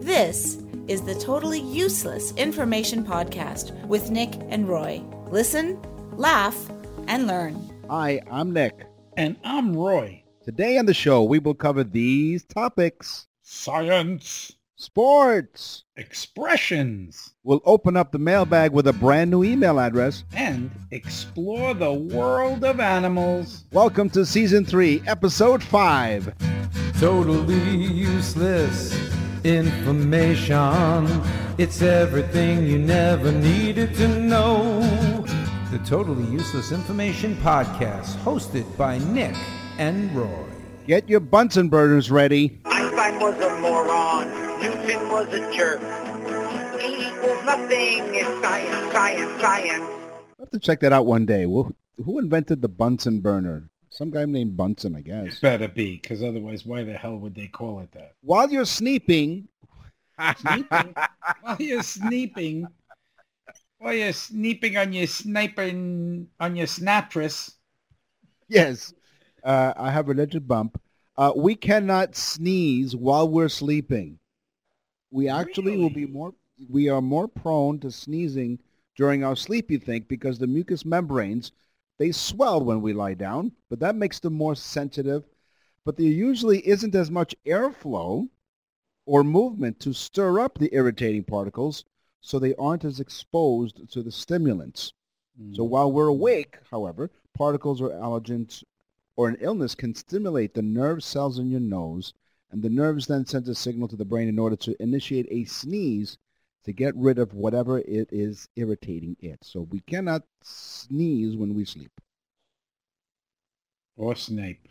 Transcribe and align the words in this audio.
This 0.00 0.62
is 0.88 1.02
the 1.02 1.14
Totally 1.14 1.60
Useless 1.60 2.32
Information 2.32 3.04
Podcast 3.04 3.72
with 3.86 4.10
Nick 4.10 4.34
and 4.48 4.68
Roy. 4.68 5.02
Listen, 5.30 5.80
laugh, 6.12 6.70
and 7.06 7.26
learn. 7.26 7.70
Hi, 7.88 8.20
I'm 8.30 8.52
Nick. 8.52 8.86
And 9.16 9.36
I'm 9.44 9.76
Roy. 9.76 10.22
Today 10.44 10.78
on 10.78 10.86
the 10.86 10.94
show, 10.94 11.22
we 11.22 11.38
will 11.38 11.54
cover 11.54 11.84
these 11.84 12.44
topics. 12.44 13.26
Science. 13.42 14.56
Sports. 14.82 15.84
Expressions. 15.96 17.34
We'll 17.44 17.60
open 17.64 17.96
up 17.96 18.10
the 18.10 18.18
mailbag 18.18 18.72
with 18.72 18.88
a 18.88 18.92
brand 18.92 19.30
new 19.30 19.44
email 19.44 19.78
address. 19.78 20.24
And 20.34 20.72
explore 20.90 21.72
the 21.72 21.92
world 21.92 22.64
of 22.64 22.80
animals. 22.80 23.62
Welcome 23.70 24.10
to 24.10 24.26
Season 24.26 24.64
3, 24.64 25.04
Episode 25.06 25.62
5. 25.62 26.34
Totally 26.98 27.76
useless 27.76 28.92
information. 29.44 31.06
It's 31.58 31.80
everything 31.80 32.66
you 32.66 32.80
never 32.80 33.30
needed 33.30 33.94
to 33.94 34.08
know. 34.08 34.80
The 35.70 35.78
Totally 35.86 36.24
Useless 36.24 36.72
Information 36.72 37.36
Podcast, 37.36 38.16
hosted 38.24 38.76
by 38.76 38.98
Nick 38.98 39.36
and 39.78 40.12
Roy. 40.12 40.48
Get 40.88 41.08
your 41.08 41.20
Bunsen 41.20 41.68
burners 41.68 42.10
ready. 42.10 42.60
Einstein 42.64 43.20
was 43.20 43.40
a 43.40 43.60
moron. 43.60 44.41
Newton 44.62 45.08
was 45.08 45.26
a 45.34 45.52
jerk. 45.52 45.80
E 46.80 47.08
equals 47.08 47.44
nothing. 47.44 48.14
It's 48.14 48.40
science, 48.40 48.92
science, 48.92 49.40
science. 49.40 49.82
I'll 49.84 50.36
have 50.40 50.50
to 50.50 50.58
check 50.58 50.80
that 50.80 50.92
out 50.92 51.06
one 51.06 51.26
day. 51.26 51.46
Well, 51.46 51.72
who 52.04 52.18
invented 52.18 52.62
the 52.62 52.68
Bunsen 52.68 53.20
burner? 53.20 53.68
Some 53.90 54.10
guy 54.10 54.24
named 54.24 54.56
Bunsen, 54.56 54.96
I 54.96 55.00
guess. 55.02 55.38
Better 55.40 55.68
be, 55.68 55.96
because 56.00 56.22
otherwise, 56.22 56.64
why 56.64 56.82
the 56.84 56.94
hell 56.94 57.16
would 57.18 57.34
they 57.34 57.46
call 57.48 57.80
it 57.80 57.92
that? 57.92 58.14
While 58.22 58.50
you're 58.50 58.64
sneeping, 58.64 59.48
Sneeping? 60.38 60.94
while 61.42 61.56
you're 61.58 61.82
sneeping, 61.82 62.66
while 63.78 63.92
you're 63.94 64.12
sneeping 64.12 64.76
on 64.76 64.92
your 64.92 65.06
sniper 65.06 65.62
on 65.64 66.56
your 66.56 66.66
snatress. 66.66 67.56
yes, 68.48 68.94
uh, 69.44 69.72
I 69.76 69.90
have 69.90 70.08
a 70.08 70.14
little 70.14 70.40
bump. 70.40 70.80
Uh, 71.16 71.32
we 71.36 71.54
cannot 71.54 72.14
sneeze 72.16 72.94
while 72.96 73.28
we're 73.28 73.48
sleeping. 73.48 74.18
We 75.12 75.28
actually 75.28 75.76
will 75.76 75.90
be 75.90 76.06
more. 76.06 76.32
We 76.68 76.88
are 76.88 77.02
more 77.02 77.28
prone 77.28 77.78
to 77.80 77.90
sneezing 77.90 78.58
during 78.96 79.22
our 79.22 79.36
sleep. 79.36 79.70
You 79.70 79.78
think 79.78 80.08
because 80.08 80.38
the 80.38 80.46
mucous 80.46 80.84
membranes 80.84 81.52
they 81.98 82.10
swell 82.10 82.64
when 82.64 82.80
we 82.82 82.92
lie 82.92 83.14
down, 83.14 83.52
but 83.68 83.78
that 83.80 83.94
makes 83.94 84.18
them 84.18 84.32
more 84.32 84.56
sensitive. 84.56 85.24
But 85.84 85.96
there 85.96 86.06
usually 86.06 86.66
isn't 86.66 86.94
as 86.94 87.10
much 87.10 87.36
airflow 87.46 88.28
or 89.06 89.22
movement 89.22 89.78
to 89.80 89.92
stir 89.92 90.40
up 90.40 90.58
the 90.58 90.74
irritating 90.74 91.24
particles, 91.24 91.84
so 92.20 92.38
they 92.38 92.54
aren't 92.54 92.84
as 92.84 92.98
exposed 92.98 93.92
to 93.92 94.02
the 94.02 94.10
stimulants. 94.10 94.92
So 95.52 95.64
mm. 95.64 95.68
while 95.68 95.92
we're 95.92 96.08
awake, 96.08 96.58
however, 96.70 97.10
particles 97.34 97.80
or 97.80 97.90
allergens 97.90 98.64
or 99.16 99.28
an 99.28 99.36
illness 99.40 99.74
can 99.74 99.94
stimulate 99.94 100.54
the 100.54 100.62
nerve 100.62 101.04
cells 101.04 101.38
in 101.38 101.50
your 101.50 101.60
nose, 101.60 102.14
and 102.52 102.62
the 102.62 102.70
nerves 102.70 103.06
then 103.06 103.26
send 103.26 103.48
a 103.48 103.54
signal 103.54 103.88
to 103.88 103.96
the 103.96 104.04
brain 104.04 104.28
in 104.28 104.38
order 104.38 104.56
to 104.56 104.80
initiate 104.82 105.26
a 105.30 105.44
sneeze 105.44 106.18
to 106.64 106.72
get 106.72 106.94
rid 106.94 107.18
of 107.18 107.34
whatever 107.34 107.78
it 107.78 108.08
is 108.12 108.48
irritating 108.56 109.16
it. 109.20 109.38
So 109.42 109.62
we 109.62 109.80
cannot 109.80 110.22
sneeze 110.42 111.36
when 111.36 111.54
we 111.54 111.64
sleep 111.64 111.90
or 113.96 114.14
Snape. 114.14 114.68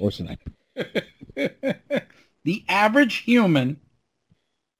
or 0.00 0.10
snipe. 0.10 0.48
the 1.34 2.64
average 2.68 3.16
human 3.16 3.80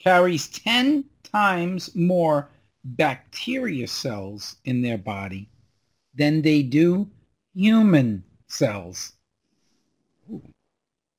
carries 0.00 0.48
10 0.48 1.04
times 1.22 1.94
more 1.94 2.50
bacteria 2.84 3.88
cells 3.88 4.56
in 4.64 4.82
their 4.82 4.98
body 4.98 5.48
than 6.14 6.42
they 6.42 6.62
do 6.62 7.08
human 7.54 8.22
cells. 8.48 9.12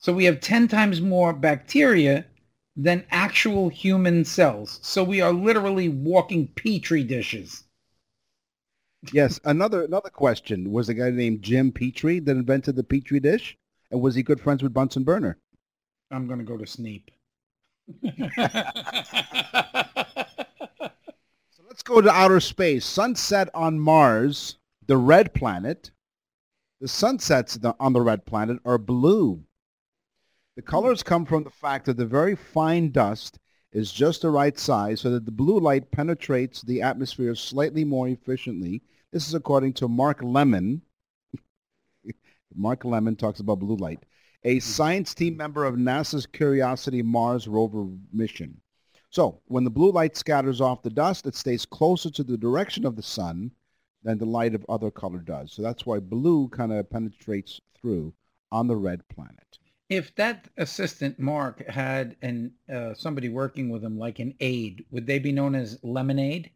So 0.05 0.13
we 0.13 0.25
have 0.25 0.39
10 0.39 0.67
times 0.67 1.01
more 1.01 1.33
bacteria 1.33 2.27
than 2.75 3.07
actual 3.09 3.69
human 3.69 4.23
cells. 4.23 4.79
So 4.83 5.03
we 5.03 5.19
are 5.19 5.33
literally 5.33 5.89
walking 5.89 6.49
petri 6.49 7.03
dishes. 7.03 7.63
Yes, 9.11 9.39
another 9.45 9.83
another 9.83 10.11
question 10.11 10.71
was 10.71 10.89
a 10.89 10.93
guy 10.93 11.09
named 11.09 11.41
Jim 11.41 11.71
Petrie 11.71 12.19
that 12.19 12.38
invented 12.38 12.75
the 12.75 12.83
Petri 12.83 13.19
dish, 13.19 13.57
and 13.89 13.99
was 13.99 14.13
he 14.13 14.21
good 14.21 14.39
friends 14.39 14.61
with 14.61 14.75
Bunsen 14.75 15.03
burner? 15.03 15.39
I'm 16.11 16.27
going 16.27 16.37
to 16.37 16.45
go 16.45 16.55
to 16.57 16.67
Snape. 16.67 17.09
So 21.49 21.63
let's 21.67 21.81
go 21.81 21.99
to 21.99 22.11
outer 22.11 22.39
space. 22.41 22.85
Sunset 22.85 23.49
on 23.55 23.79
Mars, 23.79 24.59
the 24.85 24.97
red 24.97 25.33
planet. 25.33 25.89
The 26.79 26.87
sunsets 26.87 27.57
on 27.79 27.93
the 27.93 28.01
red 28.01 28.27
planet 28.27 28.59
are 28.66 28.77
blue. 28.77 29.43
The 30.55 30.61
colors 30.61 31.03
come 31.03 31.25
from 31.25 31.43
the 31.43 31.49
fact 31.49 31.85
that 31.85 31.97
the 31.97 32.05
very 32.05 32.33
fine 32.33 32.89
dust 32.91 33.39
is 33.73 33.91
just 33.91 34.21
the 34.21 34.29
right 34.29 34.57
size 34.57 35.01
so 35.01 35.09
that 35.09 35.25
the 35.25 35.31
blue 35.31 35.59
light 35.59 35.91
penetrates 35.91 36.61
the 36.61 36.81
atmosphere 36.81 37.35
slightly 37.35 37.83
more 37.83 38.07
efficiently. 38.07 38.81
This 39.11 39.27
is 39.27 39.33
according 39.33 39.73
to 39.73 39.89
Mark 39.89 40.21
Lemmon. 40.21 40.79
Mark 42.55 42.83
Lemmon 42.83 43.17
talks 43.17 43.41
about 43.41 43.59
blue 43.59 43.75
light, 43.75 44.05
a 44.45 44.53
hmm. 44.53 44.59
science 44.59 45.13
team 45.13 45.35
member 45.35 45.66
of 45.66 45.75
NASA's 45.75 46.25
Curiosity 46.25 47.01
Mars 47.01 47.49
rover 47.49 47.87
mission. 48.13 48.61
So 49.09 49.41
when 49.47 49.66
the 49.66 49.69
blue 49.69 49.91
light 49.91 50.16
scatters 50.16 50.61
off 50.61 50.83
the 50.83 50.89
dust, 50.89 51.25
it 51.25 51.35
stays 51.35 51.66
closer 51.66 52.09
to 52.11 52.23
the 52.23 52.37
direction 52.37 52.85
of 52.85 52.95
the 52.95 53.03
sun 53.03 53.51
than 54.03 54.17
the 54.19 54.25
light 54.25 54.55
of 54.55 54.66
other 54.69 54.89
color 54.89 55.19
does. 55.19 55.51
So 55.51 55.61
that's 55.61 55.85
why 55.85 55.99
blue 55.99 56.47
kind 56.47 56.72
of 56.72 56.89
penetrates 56.89 57.59
through 57.77 58.13
on 58.53 58.67
the 58.67 58.77
red 58.77 59.05
planet. 59.09 59.59
If 59.90 60.13
that 60.13 60.47
assistant 60.57 61.18
Mark 61.18 61.66
had 61.68 62.18
an 62.22 62.53
uh, 62.72 62.94
somebody 62.94 63.29
working 63.29 63.69
with 63.69 63.84
him 63.84 63.97
like 63.97 64.19
an 64.19 64.35
aide, 64.40 64.85
would 64.91 65.07
they 65.07 65.18
be 65.18 65.31
known 65.31 65.56
as 65.56 65.79
lemonade? 65.84 66.51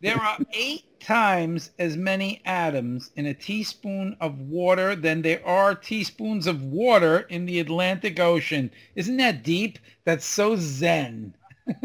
there 0.00 0.16
are 0.16 0.38
eight 0.52 0.84
times 1.00 1.70
as 1.78 1.96
many 1.96 2.40
atoms 2.44 3.10
in 3.16 3.26
a 3.26 3.34
teaspoon 3.34 4.16
of 4.20 4.38
water 4.38 4.94
than 4.96 5.22
there 5.22 5.44
are 5.46 5.74
teaspoons 5.74 6.46
of 6.46 6.62
water 6.62 7.20
in 7.20 7.46
the 7.46 7.58
Atlantic 7.60 8.18
Ocean. 8.20 8.70
Isn't 8.94 9.16
that 9.18 9.42
deep? 9.42 9.78
That's 10.04 10.24
so 10.26 10.56
zen. 10.56 11.34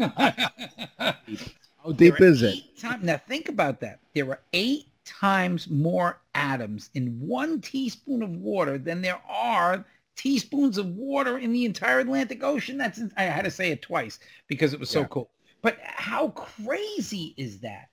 How 1.86 1.92
deep 1.92 2.20
is 2.20 2.42
it? 2.42 2.76
Time, 2.76 3.04
now 3.04 3.16
think 3.28 3.48
about 3.48 3.78
that. 3.80 4.00
There 4.12 4.28
are 4.30 4.40
eight 4.52 4.86
times 5.04 5.70
more 5.70 6.18
atoms 6.34 6.90
in 6.94 7.18
one 7.20 7.60
teaspoon 7.60 8.22
of 8.22 8.30
water 8.30 8.76
than 8.76 9.02
there 9.02 9.20
are 9.28 9.84
teaspoons 10.16 10.78
of 10.78 10.86
water 10.96 11.38
in 11.38 11.52
the 11.52 11.64
entire 11.64 12.00
Atlantic 12.00 12.42
Ocean. 12.42 12.76
That's 12.76 13.00
I 13.16 13.22
had 13.24 13.44
to 13.44 13.50
say 13.52 13.70
it 13.70 13.82
twice 13.82 14.18
because 14.48 14.72
it 14.72 14.80
was 14.80 14.90
so 14.90 15.00
Yeah. 15.02 15.06
cool. 15.10 15.30
But 15.62 15.78
how 15.80 16.30
crazy 16.30 17.34
is 17.36 17.60
that? 17.60 17.88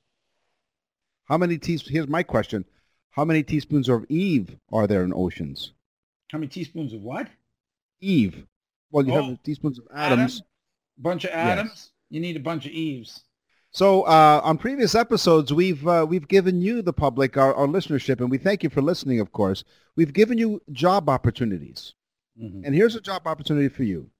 How 1.25 1.37
many 1.37 1.59
teaspoons? 1.59 1.91
Here's 1.91 2.07
my 2.07 2.23
question. 2.23 2.65
How 3.11 3.23
many 3.25 3.43
teaspoons 3.43 3.89
of 3.89 4.05
Eve 4.09 4.55
are 4.71 4.87
there 4.87 5.03
in 5.03 5.13
oceans? 5.13 5.73
How 6.31 6.39
many 6.39 6.47
teaspoons 6.47 6.93
of 6.93 7.01
what? 7.01 7.29
Eve. 8.01 8.47
Well, 8.89 9.05
you 9.05 9.13
Oh, 9.13 9.29
have 9.29 9.43
teaspoons 9.43 9.77
of 9.77 9.87
atoms. 9.93 10.41
Bunch 10.97 11.25
of 11.25 11.31
atoms. 11.31 11.91
You 12.09 12.19
need 12.19 12.35
a 12.37 12.39
bunch 12.39 12.65
of 12.65 12.71
Eves. 12.71 13.23
So 13.73 14.03
uh, 14.03 14.39
on 14.43 14.59
previous 14.59 14.93
episodes, 14.93 15.51
we've 15.51 15.85
uh, 15.87 16.05
we've 16.07 16.27
given 16.27 16.61
you, 16.61 16.83
the 16.83 16.93
public, 16.93 17.37
our, 17.37 17.55
our 17.55 17.65
listenership, 17.65 18.19
and 18.21 18.29
we 18.29 18.37
thank 18.37 18.61
you 18.61 18.69
for 18.69 18.83
listening, 18.83 19.19
of 19.19 19.31
course. 19.31 19.63
We've 19.95 20.13
given 20.13 20.37
you 20.37 20.61
job 20.71 21.09
opportunities. 21.09 21.95
Mhm. 22.39 22.61
And 22.65 22.75
here's 22.75 22.95
a 22.95 23.01
job 23.01 23.25
opportunity 23.25 23.69
for 23.69 23.83
you. 23.83 24.11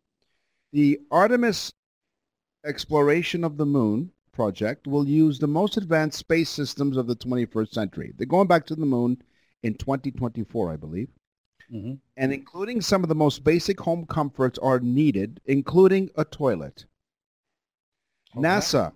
The 0.71 0.99
Artemis 1.11 1.71
Exploration 2.65 3.43
of 3.43 3.57
the 3.57 3.65
Moon 3.65 4.11
project 4.31 4.87
will 4.87 5.07
use 5.07 5.37
the 5.37 5.47
most 5.47 5.77
advanced 5.77 6.17
space 6.17 6.49
systems 6.49 6.97
of 6.97 7.05
the 7.05 7.15
21st 7.15 7.73
century. 7.73 8.11
They're 8.17 8.25
going 8.25 8.47
back 8.47 8.65
to 8.67 8.75
the 8.75 8.87
moon 8.87 9.21
in 9.61 9.75
2024, 9.75 10.71
I 10.71 10.77
believe. 10.77 11.09
Mhm. 11.71 11.99
And 12.17 12.33
including 12.33 12.81
some 12.81 13.03
of 13.03 13.09
the 13.09 13.15
most 13.15 13.43
basic 13.43 13.79
home 13.79 14.07
comforts 14.07 14.57
are 14.57 14.79
needed, 14.79 15.41
including 15.45 16.09
a 16.15 16.25
toilet. 16.25 16.85
Okay. 18.35 18.41
NASA 18.41 18.93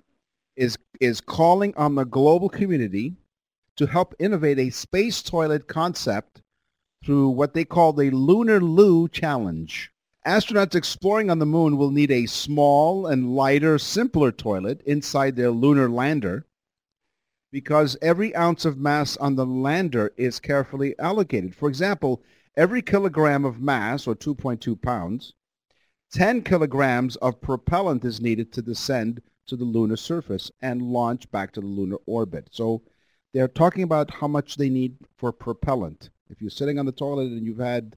is 0.57 0.77
is 1.00 1.21
calling 1.21 1.74
on 1.75 1.95
the 1.95 2.04
global 2.04 2.50
community 2.50 3.15
to 3.77 3.86
help 3.86 4.13
innovate 4.19 4.59
a 4.59 4.71
space 4.71 5.21
toilet 5.21 5.68
concept 5.68 6.42
through 7.06 7.30
what 7.30 7.54
they 7.54 7.63
call 7.63 7.94
the 7.94 8.09
Lunar 8.09 8.59
Loo 8.59 9.07
Challenge. 9.07 9.92
Astronauts 10.25 10.75
exploring 10.75 11.30
on 11.30 11.39
the 11.39 11.45
moon 11.45 11.77
will 11.77 11.92
need 11.92 12.12
a 12.12 12.25
small 12.25 13.06
and 13.07 13.36
lighter, 13.36 13.77
simpler 13.77 14.31
toilet 14.31 14.81
inside 14.81 15.36
their 15.36 15.51
lunar 15.51 15.89
lander 15.89 16.45
because 17.51 17.95
every 18.01 18.36
ounce 18.36 18.65
of 18.65 18.77
mass 18.77 19.15
on 19.18 19.36
the 19.36 19.45
lander 19.45 20.12
is 20.18 20.39
carefully 20.39 20.98
allocated. 21.00 21.56
For 21.56 21.69
example, 21.69 22.21
every 22.57 22.81
kilogram 22.81 23.45
of 23.45 23.62
mass, 23.62 24.06
or 24.06 24.15
2.2 24.15 24.81
pounds, 24.81 25.33
10 26.12 26.42
kilograms 26.42 27.15
of 27.18 27.39
propellant 27.39 28.03
is 28.03 28.19
needed 28.19 28.51
to 28.53 28.62
descend 28.62 29.21
to 29.48 29.56
the 29.56 29.66
lunar 29.66 29.98
surface 29.98 30.52
and 30.62 30.82
launch 30.82 31.30
back 31.32 31.52
to 31.54 31.62
the 31.62 31.68
lunar 31.68 31.98
orbit. 32.06 32.50
So 32.52 32.82
they're 33.34 33.48
talking 33.48 33.84
about 33.84 34.12
how 34.12 34.28
much 34.28 34.56
they 34.56 34.70
need 34.70 34.98
for 35.18 35.32
propellant. 35.32 36.10
If 36.30 36.42
you're 36.42 36.50
sitting 36.50 36.80
on 36.80 36.86
the 36.86 36.92
toilet 36.92 37.32
and 37.32 37.46
you've 37.46 37.60
had 37.60 37.96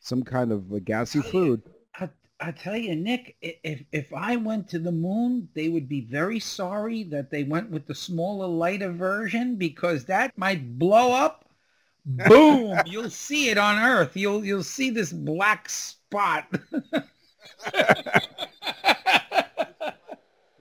some 0.00 0.22
kind 0.22 0.52
of 0.52 0.84
gassy 0.84 1.22
food, 1.22 1.62
I, 1.98 2.08
I 2.40 2.52
tell 2.52 2.76
you, 2.76 2.94
Nick, 2.94 3.36
if 3.40 3.82
if 3.92 4.12
I 4.12 4.36
went 4.36 4.68
to 4.68 4.78
the 4.78 4.92
moon, 4.92 5.48
they 5.54 5.68
would 5.68 5.88
be 5.88 6.02
very 6.02 6.38
sorry 6.38 7.04
that 7.04 7.30
they 7.30 7.44
went 7.44 7.70
with 7.70 7.86
the 7.86 7.94
smaller, 7.94 8.46
lighter 8.46 8.92
version 8.92 9.56
because 9.56 10.04
that 10.06 10.36
might 10.36 10.78
blow 10.78 11.12
up. 11.12 11.48
Boom! 12.06 12.78
you'll 12.84 13.08
see 13.08 13.48
it 13.48 13.56
on 13.56 13.82
Earth. 13.82 14.14
You'll 14.14 14.44
you'll 14.44 14.62
see 14.62 14.90
this 14.90 15.12
black 15.12 15.70
spot. 15.70 16.46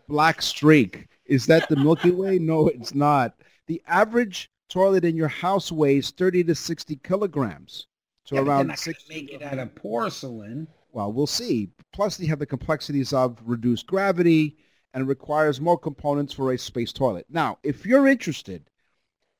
black 0.07 0.41
streak. 0.41 1.07
Is 1.25 1.45
that 1.47 1.67
the 1.69 1.75
Milky 1.75 2.11
Way? 2.11 2.39
No, 2.39 2.67
it's 2.67 2.93
not. 2.93 3.35
The 3.67 3.81
average 3.87 4.49
toilet 4.69 5.05
in 5.05 5.15
your 5.15 5.27
house 5.27 5.71
weighs 5.71 6.11
30 6.11 6.43
to 6.45 6.55
60 6.55 6.95
kilograms. 7.03 7.87
So 8.25 8.35
Yeah, 8.35 8.41
around 8.41 8.67
gonna 8.67 8.77
six. 8.77 9.05
make 9.09 9.31
it 9.31 9.41
out 9.41 9.59
of 9.59 9.73
porcelain. 9.75 10.67
Well, 10.91 11.11
we'll 11.11 11.27
see. 11.27 11.69
Plus, 11.91 12.17
they 12.17 12.25
have 12.27 12.39
the 12.39 12.45
complexities 12.45 13.13
of 13.13 13.37
reduced 13.45 13.87
gravity 13.87 14.57
and 14.93 15.07
requires 15.07 15.59
more 15.59 15.77
components 15.77 16.33
for 16.33 16.51
a 16.53 16.57
space 16.57 16.93
toilet. 16.93 17.25
Now, 17.29 17.57
if 17.63 17.85
you're 17.85 18.07
interested 18.07 18.69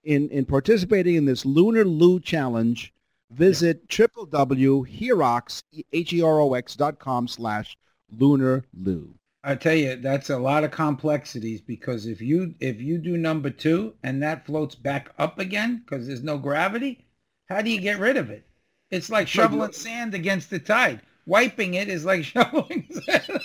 in, 0.03 0.29
in 0.29 0.45
participating 0.45 1.15
in 1.15 1.25
this 1.25 1.45
Lunar 1.45 1.85
Loo 1.85 2.19
Challenge, 2.19 2.91
visit 3.29 3.87
www.herox, 3.87 5.63
H-E-R-O-X 5.93 6.75
dot 6.75 6.99
com 6.99 7.27
slash 7.27 7.77
lunar 8.11 8.63
loo. 8.73 9.13
I 9.45 9.55
tell 9.55 9.75
you, 9.75 9.97
that's 9.97 10.29
a 10.29 10.37
lot 10.37 10.63
of 10.63 10.71
complexities 10.71 11.59
because 11.59 12.05
if 12.05 12.21
you 12.21 12.55
if 12.61 12.79
you 12.79 12.97
do 12.97 13.17
number 13.17 13.49
two 13.49 13.93
and 14.03 14.23
that 14.23 14.45
floats 14.45 14.75
back 14.75 15.11
up 15.19 15.37
again 15.37 15.83
because 15.85 16.07
there's 16.07 16.23
no 16.23 16.37
gravity, 16.37 17.05
how 17.49 17.61
do 17.61 17.69
you 17.69 17.81
get 17.81 17.99
rid 17.99 18.15
of 18.15 18.29
it? 18.29 18.45
It's 18.89 19.09
like 19.09 19.27
shoveling 19.27 19.73
sand 19.73 20.13
against 20.13 20.49
the 20.49 20.59
tide. 20.59 21.01
Wiping 21.25 21.73
it 21.73 21.89
is 21.89 22.05
like 22.05 22.23
shoveling 22.23 22.87
sand. 23.05 23.41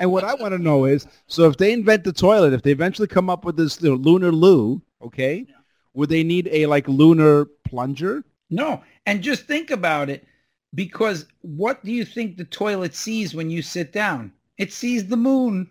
And 0.00 0.10
what 0.10 0.24
I 0.24 0.34
want 0.34 0.52
to 0.52 0.58
know 0.58 0.86
is, 0.86 1.06
so 1.26 1.48
if 1.48 1.56
they 1.56 1.72
invent 1.72 2.04
the 2.04 2.12
toilet, 2.12 2.52
if 2.52 2.62
they 2.62 2.72
eventually 2.72 3.08
come 3.08 3.28
up 3.28 3.44
with 3.44 3.56
this 3.56 3.80
you 3.82 3.90
know, 3.90 3.96
lunar 3.96 4.32
loo, 4.32 4.80
okay, 5.02 5.46
would 5.92 6.08
they 6.08 6.22
need 6.22 6.48
a 6.50 6.66
like 6.66 6.88
lunar 6.88 7.46
plunger? 7.64 8.24
no, 8.50 8.82
and 9.06 9.22
just 9.22 9.44
think 9.46 9.70
about 9.70 10.08
it 10.08 10.26
because 10.74 11.26
what 11.42 11.84
do 11.84 11.92
you 11.92 12.04
think 12.04 12.36
the 12.36 12.44
toilet 12.44 12.94
sees 12.94 13.34
when 13.34 13.50
you 13.50 13.60
sit 13.62 13.92
down? 13.92 14.32
It 14.58 14.72
sees 14.72 15.06
the 15.06 15.16
moon. 15.16 15.70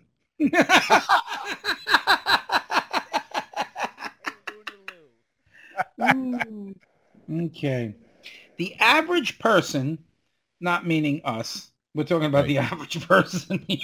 Ooh. 6.02 6.74
okay. 7.46 7.94
The 8.56 8.74
average 8.76 9.38
person, 9.38 9.98
not 10.60 10.86
meaning 10.86 11.20
us, 11.24 11.70
we're 11.94 12.04
talking 12.04 12.26
about 12.26 12.46
the 12.46 12.58
average 12.58 13.06
person. 13.06 13.66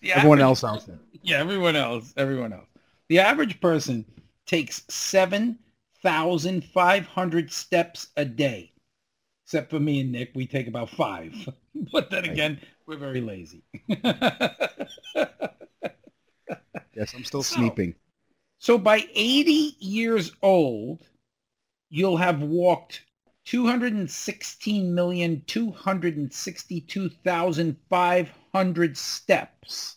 The 0.00 0.12
Everyone 0.12 0.38
average 0.38 0.48
else 0.48 0.64
out 0.64 0.86
there. 0.86 0.98
yeah, 1.22 1.36
everyone 1.38 1.76
else, 1.76 2.12
everyone 2.16 2.52
else. 2.52 2.66
The 3.08 3.20
average 3.20 3.60
person 3.60 4.04
takes 4.46 4.82
7,500 4.88 7.52
steps 7.52 8.08
a 8.16 8.24
day. 8.24 8.72
Except 9.46 9.70
for 9.70 9.78
me 9.78 10.00
and 10.00 10.10
Nick, 10.10 10.32
we 10.34 10.44
take 10.46 10.66
about 10.66 10.90
five. 10.90 11.32
But 11.92 12.10
then 12.10 12.24
again, 12.24 12.58
we're 12.86 12.96
very 12.98 13.20
lazy. 13.20 13.62
Yes, 16.94 17.12
I'm 17.14 17.24
still 17.24 17.42
So- 17.42 17.56
sleeping. 17.56 17.94
so 18.58 18.78
by 18.78 19.06
80 19.14 19.76
years 19.78 20.32
old, 20.42 21.02
you'll 21.90 22.16
have 22.16 22.40
walked 22.40 23.02
216,262,500 27.66 28.96
steps, 28.96 29.96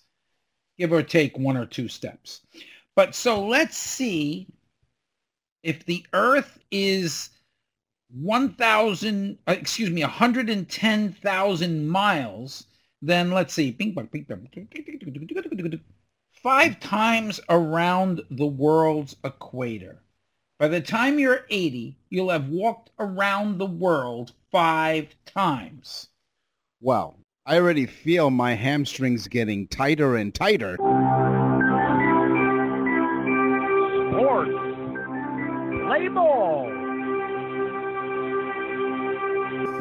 give 0.78 0.92
or 0.92 1.02
take 1.04 1.38
one 1.38 1.56
or 1.58 1.66
two 1.66 1.88
steps. 1.88 2.42
But 2.98 3.16
so 3.16 3.48
let's 3.48 3.78
see 3.78 4.48
if 5.64 5.86
the 5.86 6.06
Earth 6.14 6.60
is 6.72 7.30
1,000, 8.12 9.38
uh, 9.48 9.52
excuse 9.52 9.90
me, 9.90 10.02
110,000 10.02 11.88
miles, 11.88 12.66
then 13.02 13.32
let's 13.32 13.54
see, 13.54 13.72
bing, 13.72 13.94
bong, 13.94 14.10
bing, 14.12 14.26
bong, 14.28 14.48
five 16.44 16.80
times 16.80 17.40
around 17.50 18.22
the 18.32 18.46
world's 18.46 19.16
equator. 19.24 20.02
By 20.58 20.68
the 20.68 20.82
time 20.82 21.20
you're 21.20 21.46
80, 21.50 21.96
you'll 22.10 22.32
have 22.32 22.50
walked 22.50 22.90
around 23.00 23.58
the 23.58 23.66
world 23.66 24.34
five 24.52 25.16
times. 25.26 26.10
Well, 26.82 27.16
I 27.46 27.58
already 27.58 27.86
feel 27.86 28.30
my 28.30 28.56
hamstrings 28.56 29.28
getting 29.28 29.68
tighter 29.68 30.18
and 30.18 30.34
tighter. 30.36 30.76
Sports. 34.12 34.52
Play 35.88 36.08
ball. 36.10 36.79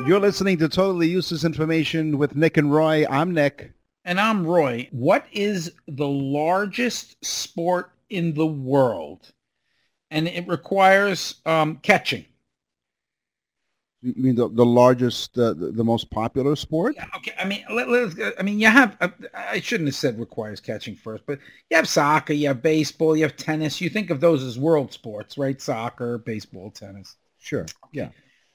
You're 0.08 0.20
listening 0.20 0.56
to 0.60 0.70
Totally 0.70 1.06
Useless 1.06 1.44
Information 1.44 2.16
with 2.16 2.34
Nick 2.34 2.56
and 2.56 2.72
Roy. 2.72 3.04
I'm 3.10 3.34
Nick. 3.34 3.74
And 4.06 4.18
I'm 4.18 4.46
Roy. 4.46 4.88
What 4.90 5.26
is 5.32 5.70
the 5.86 6.08
largest 6.08 7.22
sport 7.22 7.90
in 8.08 8.32
the 8.32 8.46
world? 8.46 9.30
And 10.10 10.26
it 10.26 10.48
requires 10.48 11.42
um, 11.44 11.76
catching. 11.82 12.24
You 14.00 14.14
mean 14.16 14.34
the, 14.34 14.48
the 14.48 14.64
largest, 14.64 15.38
uh, 15.38 15.52
the, 15.52 15.72
the 15.72 15.84
most 15.84 16.10
popular 16.10 16.56
sport? 16.56 16.94
Yeah, 16.96 17.04
okay. 17.16 17.34
I 17.38 17.44
mean, 17.44 17.64
let, 17.70 17.88
us 17.88 18.14
I 18.38 18.42
mean, 18.42 18.58
you 18.58 18.68
have. 18.68 18.96
Uh, 19.02 19.08
I 19.34 19.60
shouldn't 19.60 19.88
have 19.88 19.94
said 19.94 20.18
requires 20.18 20.58
catching 20.58 20.96
first, 20.96 21.24
but 21.26 21.38
you 21.68 21.76
have 21.76 21.86
soccer, 21.86 22.32
you 22.32 22.48
have 22.48 22.62
baseball, 22.62 23.14
you 23.14 23.24
have 23.24 23.36
tennis. 23.36 23.78
You 23.78 23.90
think 23.90 24.08
of 24.08 24.20
those 24.20 24.42
as 24.42 24.58
world 24.58 24.90
sports, 24.90 25.36
right? 25.36 25.60
Soccer, 25.60 26.16
baseball, 26.16 26.70
tennis. 26.70 27.16
Sure. 27.38 27.66
Yeah. 27.92 28.08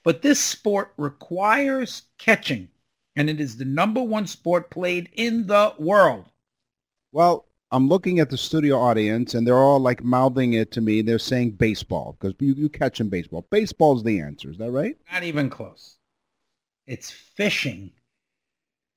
But 0.03 0.22
this 0.22 0.39
sport 0.39 0.93
requires 0.98 2.03
catching, 2.17 2.67
and 3.15 3.29
it 3.29 3.39
is 3.39 3.57
the 3.57 3.65
number 3.65 4.03
one 4.03 4.27
sport 4.27 4.69
played 4.69 5.10
in 5.13 5.48
the 5.48 5.74
world. 5.77 6.25
Well, 7.12 7.45
I'm 7.72 7.88
looking 7.88 8.19
at 8.19 8.29
the 8.29 8.38
studio 8.38 8.77
audience, 8.77 9.33
and 9.33 9.48
they're 9.48 9.57
all 9.57 9.79
like 9.79 10.03
mouthing 10.03 10.53
it 10.53 10.72
to 10.74 10.81
me. 10.81 11.01
They're 11.01 11.19
saying 11.19 11.51
baseball 11.51 12.17
because 12.19 12.36
you, 12.39 12.53
you 12.53 12.69
catch 12.69 13.00
in 13.00 13.10
baseball. 13.10 13.48
Baseball's 13.50 14.03
the 14.03 14.19
answer. 14.19 14.51
Is 14.51 14.57
that 14.57 14.72
right? 14.72 14.95
Not 15.12 15.24
even 15.24 15.50
close. 15.50 15.98
It's 16.86 17.10
fishing, 17.10 17.91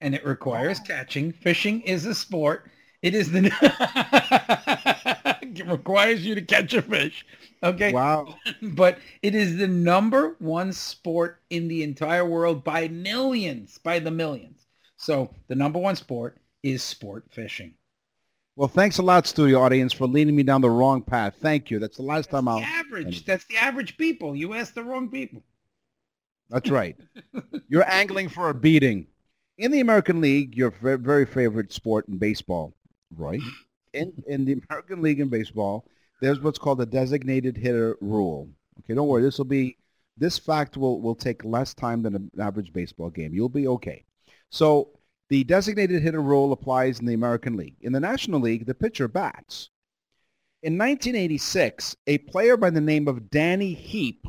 and 0.00 0.14
it 0.14 0.26
requires 0.26 0.80
oh. 0.82 0.86
catching. 0.86 1.32
Fishing 1.32 1.80
is 1.82 2.04
a 2.04 2.14
sport. 2.14 2.70
It 3.02 3.14
is 3.14 3.30
the 3.30 3.50
requires 5.66 6.24
you 6.24 6.34
to 6.34 6.42
catch 6.42 6.74
a 6.74 6.82
fish. 6.82 7.24
Okay. 7.62 7.92
Wow. 7.92 8.34
but 8.62 8.98
it 9.22 9.34
is 9.34 9.56
the 9.56 9.68
number 9.68 10.36
one 10.38 10.72
sport 10.72 11.40
in 11.50 11.68
the 11.68 11.82
entire 11.82 12.24
world 12.24 12.64
by 12.64 12.88
millions, 12.88 13.78
by 13.78 13.98
the 13.98 14.10
millions. 14.10 14.66
So 14.96 15.30
the 15.48 15.54
number 15.54 15.78
one 15.78 15.96
sport 15.96 16.38
is 16.62 16.82
sport 16.82 17.24
fishing. 17.30 17.74
Well, 18.56 18.68
thanks 18.68 18.96
a 18.96 19.02
lot, 19.02 19.26
studio 19.26 19.60
audience, 19.60 19.92
for 19.92 20.06
leading 20.06 20.34
me 20.34 20.42
down 20.42 20.62
the 20.62 20.70
wrong 20.70 21.02
path. 21.02 21.34
Thank 21.42 21.70
you. 21.70 21.78
That's 21.78 21.98
the 21.98 22.02
last 22.02 22.30
time 22.30 22.48
I'll. 22.48 22.60
Average. 22.60 23.26
That's 23.26 23.44
the 23.44 23.56
average 23.58 23.98
people. 23.98 24.34
You 24.34 24.54
asked 24.54 24.74
the 24.74 24.82
wrong 24.82 25.10
people. 25.10 25.42
That's 26.48 26.70
right. 26.70 26.96
You're 27.68 27.88
angling 27.90 28.30
for 28.30 28.48
a 28.48 28.54
beating. 28.54 29.08
In 29.58 29.72
the 29.72 29.80
American 29.80 30.20
League, 30.20 30.56
your 30.56 30.70
very 30.70 31.26
favorite 31.26 31.72
sport 31.72 32.08
in 32.08 32.18
baseball, 32.18 32.74
Roy, 33.14 33.40
in, 33.96 34.12
in 34.26 34.44
the 34.44 34.60
American 34.68 35.02
League 35.02 35.20
in 35.20 35.28
baseball, 35.28 35.86
there's 36.20 36.40
what's 36.40 36.58
called 36.58 36.80
a 36.80 36.86
designated 36.86 37.56
hitter 37.56 37.96
rule. 38.00 38.48
Okay, 38.80 38.94
don't 38.94 39.08
worry. 39.08 39.22
This 39.22 39.38
will 39.38 39.44
be 39.44 39.76
this 40.16 40.38
fact 40.38 40.76
will 40.76 41.00
will 41.00 41.14
take 41.14 41.44
less 41.44 41.74
time 41.74 42.02
than 42.02 42.14
an 42.14 42.30
average 42.40 42.72
baseball 42.72 43.10
game. 43.10 43.34
You'll 43.34 43.48
be 43.48 43.68
okay. 43.68 44.04
So 44.50 44.90
the 45.28 45.44
designated 45.44 46.02
hitter 46.02 46.22
rule 46.22 46.52
applies 46.52 47.00
in 47.00 47.06
the 47.06 47.14
American 47.14 47.56
League. 47.56 47.76
In 47.80 47.92
the 47.92 48.00
National 48.00 48.40
League, 48.40 48.66
the 48.66 48.74
pitcher 48.74 49.08
bats. 49.08 49.70
In 50.62 50.78
1986, 50.78 51.96
a 52.06 52.18
player 52.18 52.56
by 52.56 52.70
the 52.70 52.80
name 52.80 53.08
of 53.08 53.30
Danny 53.30 53.74
Heep 53.74 54.26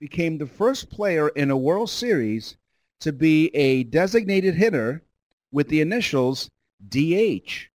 became 0.00 0.36
the 0.36 0.46
first 0.46 0.90
player 0.90 1.28
in 1.28 1.50
a 1.50 1.56
World 1.56 1.90
Series 1.90 2.56
to 3.00 3.12
be 3.12 3.54
a 3.54 3.84
designated 3.84 4.54
hitter 4.54 5.02
with 5.52 5.68
the 5.68 5.80
initials 5.80 6.50
DH. 6.88 7.70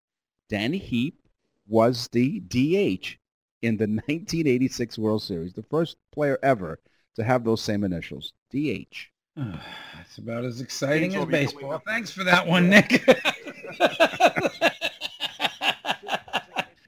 Danny 0.48 0.78
Heep 0.78 1.20
was 1.66 2.08
the 2.12 2.40
DH 2.40 3.18
in 3.62 3.76
the 3.76 3.84
1986 3.86 4.98
World 4.98 5.22
Series, 5.22 5.52
the 5.52 5.62
first 5.62 5.96
player 6.12 6.38
ever 6.42 6.78
to 7.16 7.24
have 7.24 7.44
those 7.44 7.60
same 7.60 7.84
initials, 7.84 8.32
DH. 8.50 9.10
That's 9.36 10.18
about 10.18 10.44
as 10.44 10.60
exciting 10.60 11.16
as 11.16 11.24
baseball. 11.26 11.82
Thanks 11.86 12.10
for 12.10 12.24
that 12.24 12.46
one, 12.46 12.70
Nick. 12.70 12.92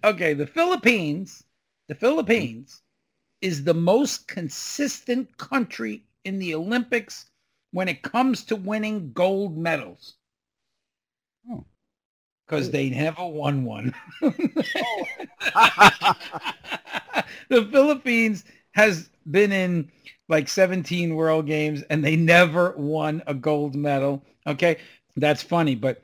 okay, 0.05 0.35
the 0.35 0.47
Philippines, 0.47 1.45
the 1.89 1.95
Philippines 1.95 2.83
is 3.41 3.65
the 3.65 3.75
most 3.75 4.29
consistent 4.29 5.37
country 5.37 6.05
in 6.25 6.39
the 6.39 6.55
Olympics 6.55 7.27
when 7.73 7.89
it 7.89 8.03
comes 8.03 8.45
to 8.45 8.57
winning 8.57 9.13
gold 9.13 9.57
medals. 9.57 10.15
Because 12.49 12.71
they 12.71 12.89
never 12.89 13.27
won 13.27 13.65
one. 13.65 13.95
the 14.23 14.39
Philippines 17.71 18.45
has 18.73 19.11
been 19.31 19.53
in 19.53 19.91
like 20.29 20.49
17 20.49 21.15
world 21.15 21.47
games 21.47 21.83
and 21.91 22.03
they 22.05 22.17
never 22.17 22.75
won 22.77 23.23
a 23.27 23.35
gold 23.35 23.75
medal. 23.75 24.23
Okay. 24.47 24.79
That's 25.17 25.43
funny, 25.43 25.75
but 25.75 26.03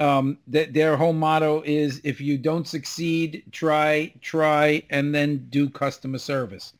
um, 0.00 0.38
th- 0.50 0.72
their 0.72 0.96
whole 0.96 1.12
motto 1.12 1.62
is 1.64 2.00
if 2.02 2.20
you 2.20 2.38
don't 2.38 2.66
succeed, 2.66 3.44
try, 3.52 4.12
try, 4.20 4.82
and 4.90 5.14
then 5.14 5.46
do 5.50 5.68
customer 5.70 6.18
service 6.18 6.72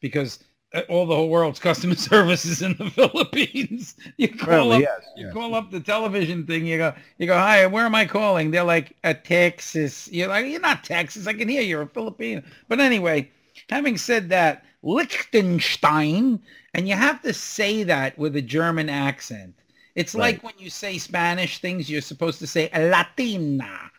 because 0.00 0.40
all 0.88 1.06
the 1.06 1.14
whole 1.14 1.28
world's 1.28 1.58
customer 1.58 1.94
services 1.96 2.62
in 2.62 2.76
the 2.76 2.90
Philippines. 2.90 3.96
You 4.16 4.28
call 4.28 4.72
up, 4.72 4.80
yes, 4.80 5.06
you 5.16 5.26
yes. 5.26 5.34
call 5.34 5.54
up 5.54 5.70
the 5.70 5.80
television 5.80 6.46
thing. 6.46 6.66
You 6.66 6.78
go, 6.78 6.94
you 7.18 7.26
go, 7.26 7.36
hi, 7.36 7.66
where 7.66 7.84
am 7.84 7.94
I 7.94 8.04
calling? 8.06 8.50
They're 8.50 8.64
like, 8.64 8.96
at 9.04 9.24
Texas. 9.24 10.08
You're 10.12 10.28
like, 10.28 10.46
you're 10.46 10.60
not 10.60 10.84
Texas. 10.84 11.26
I 11.26 11.32
can 11.34 11.48
hear 11.48 11.62
you're 11.62 11.82
a 11.82 11.86
Filipino. 11.86 12.42
But 12.68 12.80
anyway, 12.80 13.30
having 13.70 13.96
said 13.96 14.28
that, 14.30 14.64
Liechtenstein, 14.82 16.40
and 16.74 16.88
you 16.88 16.94
have 16.94 17.22
to 17.22 17.32
say 17.32 17.82
that 17.82 18.16
with 18.18 18.36
a 18.36 18.42
German 18.42 18.88
accent. 18.88 19.54
It's 19.96 20.14
like 20.14 20.42
when 20.42 20.52
you 20.58 20.68
say 20.68 20.98
Spanish 20.98 21.58
things, 21.58 21.88
you're 21.88 22.02
supposed 22.02 22.38
to 22.40 22.46
say 22.46 22.68
Latina. 22.74 23.90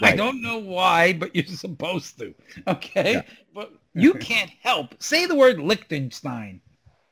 I 0.00 0.16
don't 0.16 0.42
know 0.42 0.58
why, 0.58 1.12
but 1.12 1.34
you're 1.34 1.44
supposed 1.44 2.18
to. 2.18 2.34
Okay? 2.66 3.14
Yeah. 3.14 3.22
But 3.54 3.72
you 3.94 4.14
can't 4.14 4.50
help. 4.60 5.00
Say 5.02 5.26
the 5.26 5.34
word 5.34 5.58
Liechtenstein. 5.58 6.60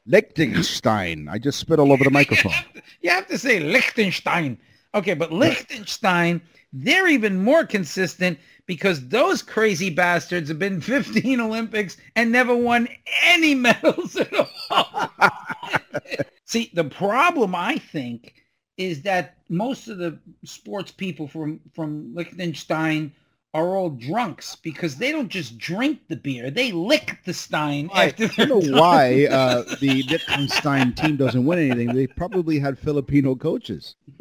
Liechtenstein. 0.06 1.28
I 1.28 1.38
just 1.38 1.58
spit 1.58 1.78
all 1.78 1.92
over 1.92 2.04
the 2.04 2.10
microphone. 2.20 2.52
You 3.00 3.10
have 3.10 3.28
to 3.28 3.38
say 3.38 3.60
Liechtenstein. 3.60 4.58
Okay, 4.94 5.14
but 5.14 5.32
Liechtenstein, 5.32 6.42
they're 6.72 7.08
even 7.08 7.42
more 7.42 7.64
consistent 7.64 8.38
because 8.66 9.08
those 9.08 9.42
crazy 9.42 9.90
bastards 9.90 10.48
have 10.48 10.58
been 10.58 10.80
15 10.80 11.40
Olympics 11.40 11.96
and 12.16 12.30
never 12.30 12.54
won 12.54 12.88
any 13.22 13.54
medals 13.56 14.16
at 14.16 14.32
all. 14.70 15.10
See, 16.44 16.70
the 16.74 16.84
problem, 16.84 17.54
I 17.54 17.78
think, 17.78 18.34
is 18.76 19.02
that 19.02 19.36
most 19.48 19.88
of 19.88 19.98
the 19.98 20.18
sports 20.44 20.90
people 20.90 21.28
from, 21.28 21.60
from 21.74 22.14
Liechtenstein 22.14 23.12
are 23.54 23.76
all 23.76 23.90
drunks 23.90 24.56
because 24.56 24.96
they 24.96 25.12
don't 25.12 25.28
just 25.28 25.58
drink 25.58 26.00
the 26.08 26.16
beer. 26.16 26.50
They 26.50 26.72
lick 26.72 27.18
the 27.24 27.34
stein 27.34 27.90
after 27.94 28.24
I 28.24 28.44
don't 28.46 28.48
know 28.48 28.60
done. 28.60 28.80
why 28.80 29.26
uh, 29.30 29.62
the 29.80 30.02
Liechtenstein 30.04 30.94
team 30.94 31.16
doesn't 31.16 31.44
win 31.44 31.58
anything. 31.58 31.94
They 31.94 32.06
probably 32.06 32.58
had 32.58 32.78
Filipino 32.78 33.34
coaches. 33.34 33.94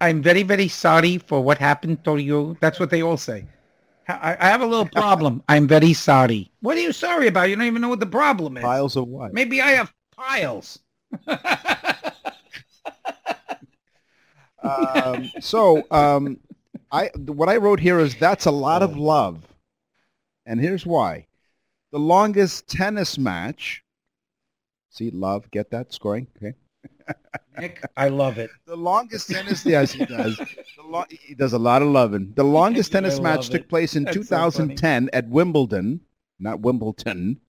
I'm 0.00 0.22
very, 0.22 0.42
very 0.44 0.68
sorry 0.68 1.18
for 1.18 1.42
what 1.42 1.58
happened 1.58 2.04
to 2.04 2.16
you. 2.16 2.56
That's 2.60 2.78
what 2.78 2.90
they 2.90 3.02
all 3.02 3.16
say. 3.16 3.44
I, 4.08 4.36
I 4.40 4.46
have 4.46 4.60
a 4.62 4.66
little 4.66 4.86
problem. 4.86 5.42
I'm 5.48 5.66
very 5.66 5.92
sorry. 5.92 6.50
What 6.60 6.76
are 6.76 6.80
you 6.80 6.92
sorry 6.92 7.26
about? 7.26 7.48
You 7.48 7.56
don't 7.56 7.66
even 7.66 7.82
know 7.82 7.88
what 7.88 8.00
the 8.00 8.06
problem 8.06 8.56
is. 8.56 8.62
Piles 8.62 8.96
of 8.96 9.08
what? 9.08 9.32
Maybe 9.32 9.60
I 9.60 9.70
have 9.72 9.92
piles. 10.16 10.78
Um, 14.62 15.30
so 15.40 15.82
um, 15.90 16.38
I 16.92 17.10
what 17.16 17.48
I 17.48 17.56
wrote 17.56 17.80
here 17.80 17.98
is 17.98 18.14
that's 18.16 18.46
a 18.46 18.50
lot 18.50 18.82
of 18.82 18.96
love, 18.96 19.42
and 20.46 20.60
here's 20.60 20.84
why: 20.84 21.26
the 21.92 21.98
longest 21.98 22.68
tennis 22.68 23.18
match. 23.18 23.82
See, 24.90 25.10
love, 25.10 25.50
get 25.50 25.70
that 25.70 25.92
scoring. 25.92 26.26
Okay. 26.36 26.54
Nick, 27.58 27.82
I 27.96 28.08
love 28.08 28.38
it. 28.38 28.50
The 28.66 28.76
longest 28.76 29.30
tennis, 29.30 29.64
yes, 29.64 29.92
he 29.92 30.04
does. 30.04 30.36
The 30.36 30.82
lo- 30.84 31.04
he 31.08 31.34
does 31.34 31.52
a 31.52 31.58
lot 31.58 31.82
of 31.82 31.88
loving. 31.88 32.32
The 32.34 32.44
longest 32.44 32.92
tennis 32.92 33.20
match 33.20 33.50
love 33.50 33.50
took 33.50 33.68
place 33.68 33.96
in 33.96 34.04
That's 34.04 34.16
so 34.16 34.22
2010 34.22 35.10
at 35.12 35.28
Wimbledon, 35.28 36.00
not 36.38 36.60
Wimbledon. 36.60 37.40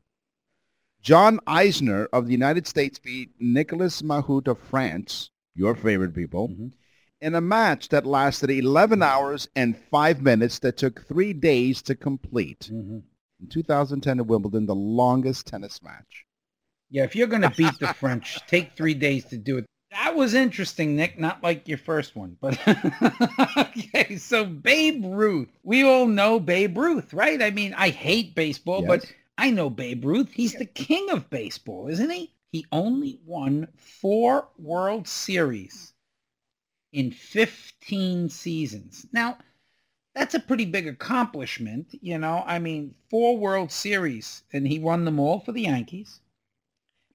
John 1.01 1.39
Isner 1.47 2.07
of 2.13 2.25
the 2.27 2.31
United 2.31 2.67
States 2.67 2.99
beat 2.99 3.31
Nicolas 3.39 4.01
Mahut 4.01 4.47
of 4.47 4.59
France, 4.59 5.29
your 5.55 5.75
favorite 5.75 6.13
people, 6.13 6.49
Mm-hmm. 6.49 6.67
in 7.21 7.35
a 7.35 7.41
match 7.41 7.89
that 7.89 8.05
lasted 8.05 8.49
11 8.49 9.01
hours 9.03 9.47
and 9.55 9.77
5 9.77 10.21
minutes 10.21 10.59
that 10.59 10.77
took 10.77 11.05
3 11.07 11.33
days 11.33 11.81
to 11.83 11.95
complete. 11.95 12.69
Mm-hmm. 12.71 12.99
In 13.41 13.47
2010 13.49 14.19
at 14.19 14.27
Wimbledon, 14.27 14.65
the 14.67 14.75
longest 14.75 15.47
tennis 15.47 15.81
match. 15.81 16.25
Yeah, 16.91 17.03
if 17.03 17.15
you're 17.15 17.27
going 17.27 17.41
to 17.41 17.49
beat 17.49 17.79
the 17.79 17.93
French, 17.99 18.37
take 18.47 18.73
three 18.75 18.93
days 18.93 19.25
to 19.25 19.37
do 19.37 19.57
it. 19.57 19.65
That 19.91 20.15
was 20.15 20.33
interesting, 20.35 20.95
Nick. 20.95 21.19
Not 21.19 21.41
like 21.41 21.67
your 21.67 21.77
first 21.79 22.15
one, 22.15 22.37
but 22.39 22.59
okay. 23.57 24.15
So 24.17 24.45
Babe 24.45 25.03
Ruth, 25.05 25.49
we 25.63 25.83
all 25.83 26.05
know 26.05 26.39
Babe 26.39 26.77
Ruth, 26.77 27.13
right? 27.13 27.41
I 27.41 27.49
mean, 27.51 27.73
I 27.75 27.89
hate 27.89 28.35
baseball, 28.35 28.83
but 28.83 29.03
Yes. 29.03 29.11
I 29.41 29.49
know 29.49 29.71
Babe 29.71 30.05
Ruth. 30.05 30.31
He's 30.31 30.53
the 30.53 30.67
king 30.67 31.09
of 31.09 31.31
baseball, 31.31 31.87
isn't 31.87 32.11
he? 32.11 32.31
He 32.51 32.67
only 32.71 33.19
won 33.25 33.69
four 33.75 34.47
World 34.59 35.07
Series 35.07 35.93
in 36.93 37.09
15 37.09 38.29
seasons. 38.29 39.07
Now, 39.11 39.39
that's 40.13 40.35
a 40.35 40.39
pretty 40.39 40.65
big 40.65 40.87
accomplishment, 40.87 41.87
you 42.01 42.19
know. 42.19 42.43
I 42.45 42.59
mean, 42.59 42.93
four 43.09 43.35
World 43.35 43.71
Series, 43.71 44.43
and 44.53 44.67
he 44.67 44.77
won 44.77 45.05
them 45.05 45.19
all 45.19 45.39
for 45.39 45.53
the 45.53 45.63
Yankees. 45.63 46.19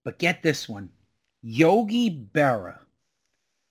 But 0.02 0.18
get 0.18 0.42
this 0.42 0.68
one. 0.68 0.90
Yogi 1.42 2.11
Berra 2.11 2.80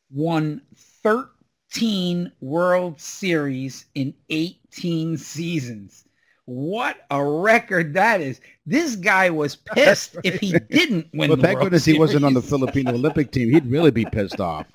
won 0.09 0.61
13 1.03 2.31
World 2.39 3.01
Series 3.01 3.87
in 3.95 4.13
18 4.29 5.17
seasons. 5.17 6.05
What 6.45 6.97
a 7.09 7.23
record 7.23 7.93
that 7.95 8.21
is. 8.21 8.39
This 8.65 8.95
guy 8.95 9.29
was 9.29 9.55
pissed 9.73 10.15
if 10.23 10.39
he 10.39 10.51
didn't 10.69 11.07
win 11.13 11.29
Well, 11.29 11.37
the 11.37 11.41
thank 11.43 11.55
World 11.57 11.65
goodness 11.67 11.85
he 11.85 11.97
wasn't 11.97 12.25
on 12.25 12.33
the 12.33 12.41
Filipino 12.41 12.91
Olympic 12.93 13.31
team. 13.31 13.49
He'd 13.51 13.65
really 13.65 13.91
be 13.91 14.05
pissed 14.05 14.39
off. 14.39 14.67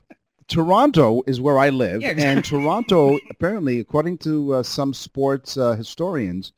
Toronto 0.48 1.22
is 1.28 1.40
where 1.40 1.58
I 1.58 1.68
live, 1.68 2.02
Yeah, 2.02 2.14
and. 2.16 2.44
Toronto, 2.44 3.18
apparently, 3.30 3.78
according 3.78 4.18
to 4.18 4.54
uh, 4.54 4.62
some 4.64 4.92
sports 4.92 5.56
uh, 5.56 5.74
historians, 5.76 6.52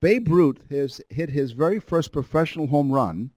Babe 0.00 0.28
Ruth 0.30 0.58
has 0.70 1.00
hit 1.10 1.28
his 1.28 1.52
very 1.52 1.78
first 1.78 2.10
professional 2.10 2.66
home 2.66 2.90
run 2.90 3.30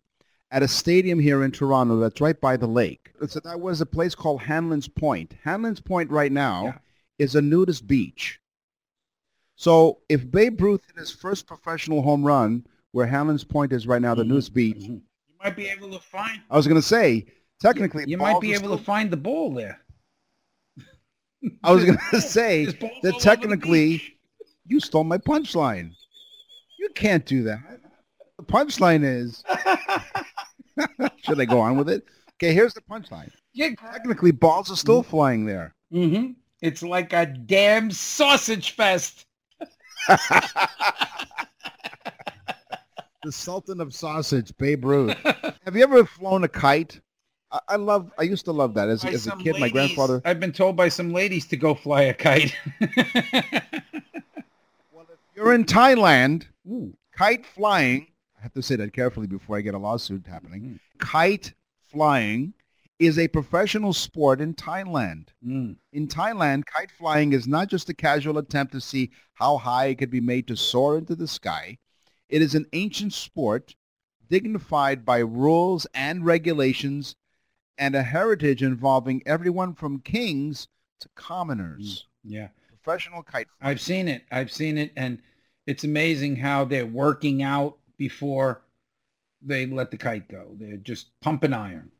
at 0.49 0.63
a 0.63 0.67
stadium 0.67 1.19
here 1.19 1.43
in 1.43 1.51
Toronto 1.51 1.97
that's 1.99 2.21
right 2.21 2.39
by 2.39 2.55
the 2.55 2.67
lake. 2.67 3.11
It's, 3.21 3.33
that 3.33 3.59
was 3.59 3.81
a 3.81 3.85
place 3.85 4.15
called 4.15 4.41
Hanlon's 4.43 4.87
Point. 4.87 5.35
Hanlon's 5.43 5.81
Point 5.81 6.09
right 6.09 6.31
now 6.31 6.63
Yeah. 6.65 6.77
is 7.19 7.35
a 7.35 7.41
nudist 7.41 7.85
beach. 7.85 8.39
So 9.57 9.99
if 10.07 10.29
Babe 10.29 10.61
Ruth 10.61 10.85
hit 10.87 10.97
his 10.97 11.11
first 11.11 11.47
professional 11.47 12.03
home 12.03 12.23
run 12.23 12.65
where 12.91 13.07
Hanlon's 13.07 13.43
Point 13.43 13.73
is 13.73 13.87
right 13.87 14.01
now, 14.01 14.15
the 14.15 14.23
Mhm, 14.23 14.27
nudist 14.29 14.53
beach, 14.53 14.77
mhm. 14.77 15.01
You 15.29 15.35
might 15.43 15.55
be 15.55 15.67
able 15.67 15.91
to 15.91 15.99
find 15.99 16.41
I 16.49 16.55
was 16.55 16.67
going 16.67 16.79
to 16.79 16.87
say, 16.87 17.25
technically, 17.59 18.05
you 18.07 18.17
might 18.17 18.39
be 18.39 18.53
able 18.53 18.77
to 18.77 18.83
find 18.83 19.11
the 19.11 19.17
ball 19.17 19.53
there. 19.53 19.81
I 21.63 21.71
was 21.73 21.83
going 21.83 21.97
to 22.11 22.21
say 22.21 22.65
There's 22.65 22.75
balls 22.75 22.93
all 23.03 23.11
that 23.11 23.21
technically, 23.21 24.17
you 24.67 24.79
stole 24.79 25.03
my 25.03 25.17
punchline. 25.17 25.91
You 26.79 26.89
can't 26.89 27.25
do 27.25 27.43
that. 27.43 27.59
The 28.37 28.43
punchline 28.45 29.03
is, 29.03 29.43
should 31.23 31.39
I 31.41 31.45
go 31.45 31.59
on 31.59 31.77
with 31.77 31.89
it? 31.89 32.05
Okay, 32.35 32.53
here's 32.53 32.73
the 32.73 32.81
punchline. 32.81 33.31
Yeah, 33.53 33.69
Technically, 33.91 34.31
balls 34.31 34.71
are 34.71 34.75
still 34.75 35.01
flying 35.03 35.45
there. 35.45 35.73
hmm 35.91 36.31
It's 36.61 36.83
like 36.83 37.13
a 37.13 37.25
damn 37.25 37.91
sausage 37.91 38.71
fest. 38.71 39.26
the 43.23 43.31
Sultan 43.31 43.81
of 43.81 43.93
Sausage, 43.93 44.55
Babe 44.57 44.85
Ruth. 44.85 45.15
Have 45.65 45.75
you 45.75 45.83
ever 45.83 46.05
flown 46.05 46.43
a 46.43 46.47
kite? 46.47 46.99
I, 47.51 47.59
I 47.69 47.75
love. 47.75 48.11
I 48.17 48.23
used 48.23 48.45
to 48.45 48.51
love 48.51 48.73
that 48.75 48.89
as, 48.89 49.03
as 49.05 49.27
a 49.27 49.35
kid. 49.37 49.59
My 49.59 49.69
grandfather. 49.69 50.21
I've 50.25 50.39
been 50.39 50.51
told 50.51 50.75
by 50.75 50.89
some 50.89 51.13
ladies 51.13 51.45
to 51.47 51.57
go 51.57 51.75
fly 51.75 52.03
a 52.03 52.13
kite. 52.13 52.55
well, 52.81 52.91
if 55.09 55.19
You're 55.35 55.53
in 55.53 55.65
Thailand. 55.65 56.45
Ooh. 56.69 56.93
Kite 57.13 57.45
flying. 57.45 58.07
I 58.37 58.43
have 58.43 58.53
to 58.53 58.61
say 58.61 58.75
that 58.75 58.93
carefully 58.93 59.27
before 59.27 59.57
I 59.57 59.61
get 59.61 59.73
a 59.73 59.79
lawsuit 59.79 60.27
happening. 60.27 60.61
Mm. 60.61 60.79
Kite 60.99 61.53
flying 61.91 62.53
is 62.99 63.19
a 63.19 63.27
professional 63.27 63.93
sport 63.93 64.41
in 64.41 64.53
Thailand. 64.53 65.27
Mm. 65.45 65.75
In 65.93 66.07
Thailand, 66.07 66.65
kite 66.65 66.91
flying 66.91 67.33
is 67.33 67.47
not 67.47 67.67
just 67.67 67.89
a 67.89 67.93
casual 67.93 68.37
attempt 68.37 68.73
to 68.73 68.81
see 68.81 69.11
how 69.33 69.57
high 69.57 69.87
it 69.87 69.95
could 69.95 70.09
be 70.09 70.21
made 70.21 70.47
to 70.47 70.55
soar 70.55 70.97
into 70.97 71.15
the 71.15 71.27
sky. 71.27 71.77
It 72.29 72.41
is 72.41 72.55
an 72.55 72.65
ancient 72.73 73.13
sport 73.13 73.75
dignified 74.29 75.05
by 75.05 75.19
rules 75.19 75.85
and 75.93 76.25
regulations 76.25 77.15
and 77.77 77.95
a 77.95 78.03
heritage 78.03 78.63
involving 78.63 79.21
everyone 79.25 79.73
from 79.73 79.99
kings 79.99 80.67
to 80.99 81.09
commoners. 81.15 82.07
Yeah. 82.23 82.47
Professional 82.83 83.21
kite 83.21 83.47
flying. 83.59 83.71
I've 83.71 83.81
seen 83.81 84.07
it. 84.07 84.23
I've 84.31 84.51
seen 84.51 84.77
it, 84.77 84.91
and 84.95 85.19
it's 85.67 85.83
amazing 85.83 86.37
how 86.37 86.65
they're 86.65 86.85
working 86.85 87.43
out 87.43 87.77
before 87.97 88.63
they 89.41 89.67
let 89.67 89.91
the 89.91 89.97
kite 89.97 90.27
go. 90.27 90.47
They're 90.55 90.77
just 90.77 91.07
pumping 91.21 91.53
iron. 91.53 91.91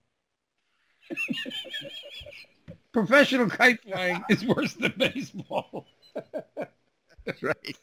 Professional 2.92 3.50
kite 3.50 3.82
flying 3.84 4.24
is 4.30 4.44
worse 4.46 4.74
than 4.74 4.94
baseball. 4.98 5.86
That's 7.26 7.44
right. 7.44 7.78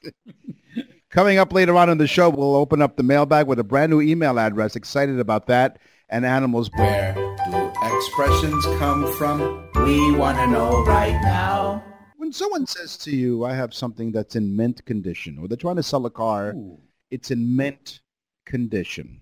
Coming 1.11 1.38
up 1.38 1.52
later 1.52 1.76
on 1.76 1.88
in 1.90 1.99
the 1.99 2.09
show, 2.09 2.28
we'll 2.28 2.57
open 2.57 2.83
up 2.83 2.97
the 2.97 3.04
mailbag 3.04 3.47
with 3.47 3.61
a 3.61 3.64
brand 3.64 3.90
new 3.90 4.00
email 4.00 4.38
address. 4.38 4.75
Excited 4.75 5.21
about 5.21 5.47
that. 5.47 5.78
And 6.09 6.26
animals. 6.26 6.71
Where 6.75 7.14
do 7.14 7.73
expressions 7.97 8.64
come 8.78 9.11
from? 9.12 9.69
We 9.85 10.12
want 10.12 10.38
to 10.38 10.47
know 10.49 10.85
right 10.85 11.19
now. 11.23 11.85
When 12.16 12.33
someone 12.33 12.66
says 12.66 12.97
to 12.99 13.14
you, 13.14 13.45
I 13.45 13.54
have 13.54 13.73
something 13.73 14.11
that's 14.11 14.35
in 14.35 14.57
mint 14.57 14.85
condition, 14.87 15.38
or 15.38 15.47
they're 15.47 15.57
trying 15.57 15.76
to 15.76 15.83
sell 15.83 16.07
a 16.07 16.11
car, 16.11 16.52
Ooh. 16.54 16.81
it's 17.11 17.31
in 17.31 17.54
mint 17.54 18.00
condition. 18.45 19.21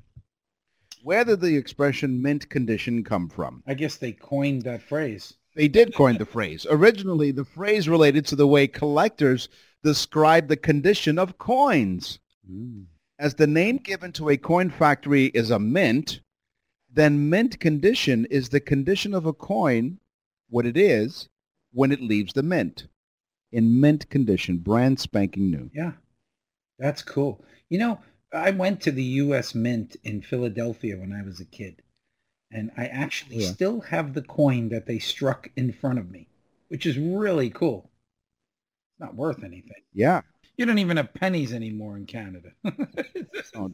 Where 1.03 1.25
did 1.25 1.41
the 1.41 1.57
expression 1.57 2.23
mint 2.23 2.49
condition 2.49 3.03
come 3.03 3.29
from? 3.29 3.63
I 3.67 3.75
guess 3.75 3.97
they 3.97 4.13
coined 4.13 4.63
that 4.63 4.83
phrase. 4.83 5.35
They 5.57 5.69
did 5.69 5.95
coin 5.95 6.17
the 6.17 6.25
phrase. 6.25 6.65
Originally, 6.71 7.33
the 7.33 7.45
phrase 7.45 7.89
related 7.89 8.25
to 8.27 8.37
the 8.37 8.47
way 8.47 8.69
collectors 8.69 9.49
describe 9.83 10.49
the 10.49 10.57
condition 10.57 11.19
of 11.19 11.39
coins. 11.39 12.21
Hmm. 12.47 12.83
As 13.19 13.35
the 13.35 13.47
name 13.47 13.79
given 13.79 14.13
to 14.13 14.31
a 14.31 14.37
coin 14.37 14.71
factory 14.71 15.27
is 15.27 15.51
a 15.51 15.59
mint, 15.59 16.21
then 16.91 17.29
mint 17.29 17.59
condition 17.59 18.27
is 18.27 18.49
the 18.49 18.61
condition 18.61 19.13
of 19.13 19.27
a 19.27 19.33
coin, 19.33 19.99
what 20.49 20.67
it 20.67 20.77
is, 20.77 21.29
when 21.73 21.91
it 21.91 22.01
leaves 22.01 22.33
the 22.33 22.43
mint. 22.43 22.87
In 23.51 23.81
mint 23.81 24.09
condition, 24.09 24.59
brand 24.59 25.01
spanking 25.01 25.51
new. 25.51 25.71
Yeah, 25.75 25.93
that's 26.79 27.03
cool. 27.03 27.45
You 27.69 27.79
know, 27.79 28.01
I 28.33 28.51
went 28.51 28.81
to 28.83 28.91
the 28.91 29.03
U.S. 29.05 29.55
Mint 29.55 29.97
in 30.05 30.23
Philadelphia 30.23 30.97
when 30.97 31.13
I 31.13 31.23
was 31.23 31.41
a 31.41 31.45
kid, 31.45 31.83
and 32.51 32.71
I 32.77 32.87
actually 32.87 33.37
Yeah. 33.45 33.51
still 33.53 33.81
have 33.83 34.15
the 34.15 34.23
coin 34.23 34.69
that 34.71 34.87
they 34.87 34.99
struck 34.99 35.51
in 35.57 35.73
front 35.73 35.99
of 35.99 36.11
me, 36.11 36.29
which 36.69 36.87
is 36.87 36.99
really 36.99 37.51
cool. 37.51 37.91
It's 38.93 39.01
not 39.01 39.15
worth 39.15 39.43
anything. 39.45 39.83
Yeah. 39.93 40.23
You 40.57 40.67
don't 40.67 40.79
even 40.79 40.97
have 40.99 41.15
pennies 41.15 41.53
anymore 41.53 41.97
in 41.97 42.07
Canada. 42.07 42.53
Oh, 43.55 43.71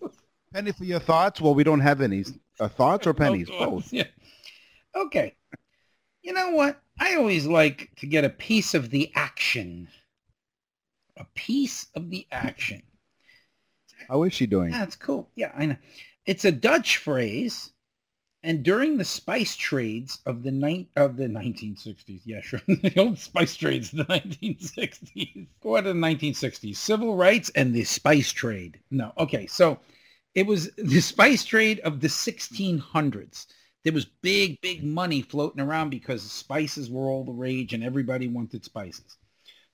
penny 0.53 0.73
for 0.73 0.85
your 0.85 0.99
thoughts? 0.99 1.41
Well, 1.41 1.55
we 1.55 1.63
don't 1.63 1.81
have 1.81 2.01
any. 2.01 2.25
Uh, 2.59 2.69
thoughts 2.69 3.07
or 3.07 3.15
pennies? 3.15 3.49
Oh, 3.53 3.71
Both. 3.73 3.93
Yeah. 3.93 4.07
Okay. 4.97 5.35
You 6.23 6.33
know 6.33 6.51
what? 6.51 6.81
I 6.99 7.15
always 7.17 7.47
like 7.47 7.91
to 7.99 8.07
get 8.07 8.25
a 8.25 8.31
piece 8.31 8.75
of 8.75 8.91
the 8.91 9.13
action. 9.15 9.89
A 11.17 11.25
piece 11.35 11.87
of 11.95 12.11
the 12.11 12.27
action. 12.33 12.83
How 14.09 14.23
is 14.23 14.33
she 14.33 14.47
doing? 14.47 14.71
That's 14.71 14.97
cool. 14.97 15.29
Yeah, 15.35 15.53
I 15.57 15.67
know. 15.67 15.77
It's 16.25 16.45
a 16.45 16.53
Dutch 16.53 16.97
phrase, 16.99 17.73
and 18.43 18.63
during 18.63 18.97
the 18.97 19.05
spice 19.05 19.57
trades 19.57 20.21
of 20.27 20.43
the 20.43 20.51
ni- 20.51 20.89
of 20.97 21.17
the 21.17 21.27
1960s, 21.27 22.23
yeah, 22.25 22.41
sure, 22.41 22.61
the 22.67 22.95
old 22.97 23.19
spice 23.19 23.57
trades 23.57 23.93
of 23.93 23.99
the 23.99 24.05
1960s. 24.05 25.47
Go 25.61 25.77
ahead 25.77 25.85
the 25.85 25.93
1960s, 25.93 26.77
civil 26.77 27.17
rights 27.17 27.51
and 27.55 27.75
the 27.75 27.85
spice 27.85 28.33
trade. 28.33 28.81
No, 28.91 29.13
okay, 29.19 29.47
so 29.47 29.79
it 30.35 30.47
was 30.47 30.71
the 30.77 31.01
spice 31.01 31.45
trade 31.45 31.81
of 31.81 32.01
the 32.01 32.09
1600s. 32.09 33.47
There 33.85 33.93
was 33.93 34.05
big, 34.05 34.61
big 34.61 34.85
money 34.85 35.23
floating 35.23 35.61
around 35.61 35.91
because 35.91 36.23
spices 36.23 36.91
were 36.91 37.09
all 37.09 37.25
the 37.25 37.33
rage 37.33 37.73
and 37.73 37.83
everybody 37.83 38.29
wanted 38.29 38.65
spices. 38.65 39.17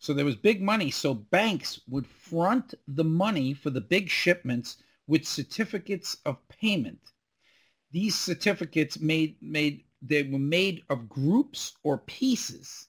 So 0.04 0.12
there 0.12 0.26
was 0.26 0.36
big 0.36 0.60
money. 0.60 0.90
So 0.90 1.14
banks 1.14 1.80
would 1.88 2.06
front 2.06 2.74
the 2.86 3.04
money 3.04 3.54
for 3.54 3.70
the 3.70 3.80
big 3.80 4.10
shipments 4.10 4.76
with 5.06 5.26
certificates 5.26 6.18
of 6.26 6.46
payment. 6.48 7.12
These 7.90 8.14
certificates 8.14 9.00
made 9.00 9.36
made 9.40 9.84
they 10.02 10.24
were 10.24 10.38
made 10.38 10.82
of 10.90 11.08
groups 11.08 11.72
or 11.84 11.96
pieces. 11.96 12.88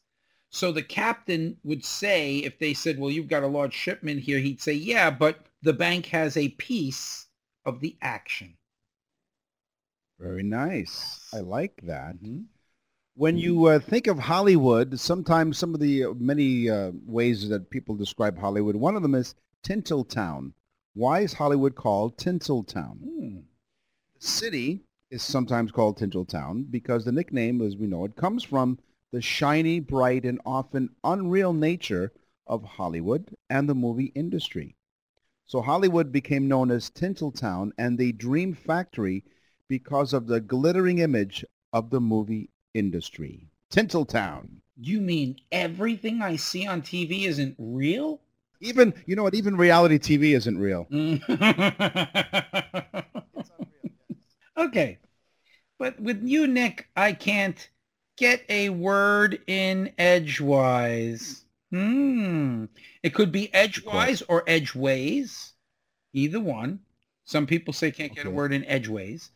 So 0.49 0.73
the 0.73 0.83
captain 0.83 1.55
would 1.63 1.85
say, 1.85 2.39
if 2.39 2.59
they 2.59 2.73
said, 2.73 2.99
well, 2.99 3.11
you've 3.11 3.29
got 3.29 3.43
a 3.43 3.47
large 3.47 3.73
shipment 3.73 4.19
here, 4.19 4.39
he'd 4.39 4.61
say, 4.61 4.73
yeah, 4.73 5.09
but 5.09 5.45
the 5.61 5.71
bank 5.71 6.07
has 6.07 6.35
a 6.35 6.49
piece 6.49 7.27
of 7.63 7.79
the 7.79 7.95
action. 8.01 8.57
Very 10.19 10.43
nice. 10.43 11.29
I 11.33 11.39
like 11.39 11.79
that. 11.83 12.15
Mm-hmm. 12.21 12.41
When 13.17 13.37
you 13.37 13.67
uh, 13.67 13.79
think 13.79 14.07
of 14.07 14.19
Hollywood, 14.19 14.99
sometimes 14.99 15.57
some 15.57 15.73
of 15.73 15.79
the 15.79 16.03
uh, 16.03 16.13
many 16.15 16.69
uh, 16.69 16.91
ways 17.05 17.47
that 17.47 17.69
people 17.69 17.95
describe 17.95 18.37
Hollywood, 18.37 18.75
one 18.75 18.97
of 18.97 19.03
them 19.03 19.15
is 19.15 19.35
Tinseltown. 19.63 20.51
Why 20.95 21.21
is 21.21 21.31
Hollywood 21.31 21.75
called 21.75 22.17
Tinseltown? 22.17 22.97
Hmm. 22.97 23.37
The 24.19 24.27
city 24.27 24.83
is 25.09 25.23
sometimes 25.23 25.71
called 25.71 25.97
Tinseltown 25.97 26.69
because 26.69 27.05
the 27.05 27.13
nickname, 27.13 27.61
as 27.61 27.77
we 27.77 27.87
know 27.87 28.03
it, 28.03 28.17
comes 28.17 28.43
from 28.43 28.79
the 29.13 29.21
shiny, 29.21 29.79
bright, 29.79 30.25
and 30.25 30.41
often 30.45 30.89
unreal 31.01 31.53
nature 31.53 32.11
of 32.45 32.65
Hollywood 32.65 33.33
and 33.49 33.69
the 33.69 33.75
movie 33.75 34.11
industry. 34.13 34.75
So 35.45 35.61
Hollywood 35.61 36.11
became 36.11 36.49
known 36.49 36.69
as 36.69 36.89
Tinseltown 36.89 37.71
and 37.77 37.97
the 37.97 38.11
Dream 38.11 38.53
Factory 38.53 39.23
because 39.69 40.11
of 40.11 40.27
the 40.27 40.41
glittering 40.41 40.97
image 40.97 41.45
of 41.71 41.91
the 41.91 42.01
movie 42.01 42.49
industry. 42.75 43.47
Tinseltown. 43.71 44.47
You 44.77 45.01
mean 45.01 45.37
everything 45.51 46.21
I 46.21 46.35
see 46.35 46.67
on 46.67 46.81
TV 46.81 47.25
isn't 47.25 47.55
real? 47.57 48.21
Even, 48.61 48.93
you 49.05 49.15
know 49.15 49.23
what, 49.23 49.35
even 49.35 49.57
reality 49.57 49.97
TV 49.97 50.35
isn't 50.35 50.57
real. 50.57 50.87
okay. 54.57 54.97
But 55.77 55.99
with 55.99 56.23
you, 56.23 56.47
Nick, 56.47 56.87
I 56.95 57.13
can't 57.13 57.69
get 58.17 58.43
a 58.49 58.69
word 58.69 59.39
in 59.47 59.93
edgewise. 59.97 61.43
Hmm. 61.71 62.65
It 63.03 63.13
could 63.13 63.31
be 63.31 63.53
edgewise 63.53 64.21
or 64.23 64.43
edgeways. 64.47 65.53
Either 66.13 66.39
one. 66.39 66.79
Some 67.25 67.47
people 67.47 67.73
say 67.73 67.91
can't 67.91 68.15
get 68.15 68.27
a 68.27 68.31
word 68.31 68.53
in 68.53 68.63
edgeways, 68.65 69.31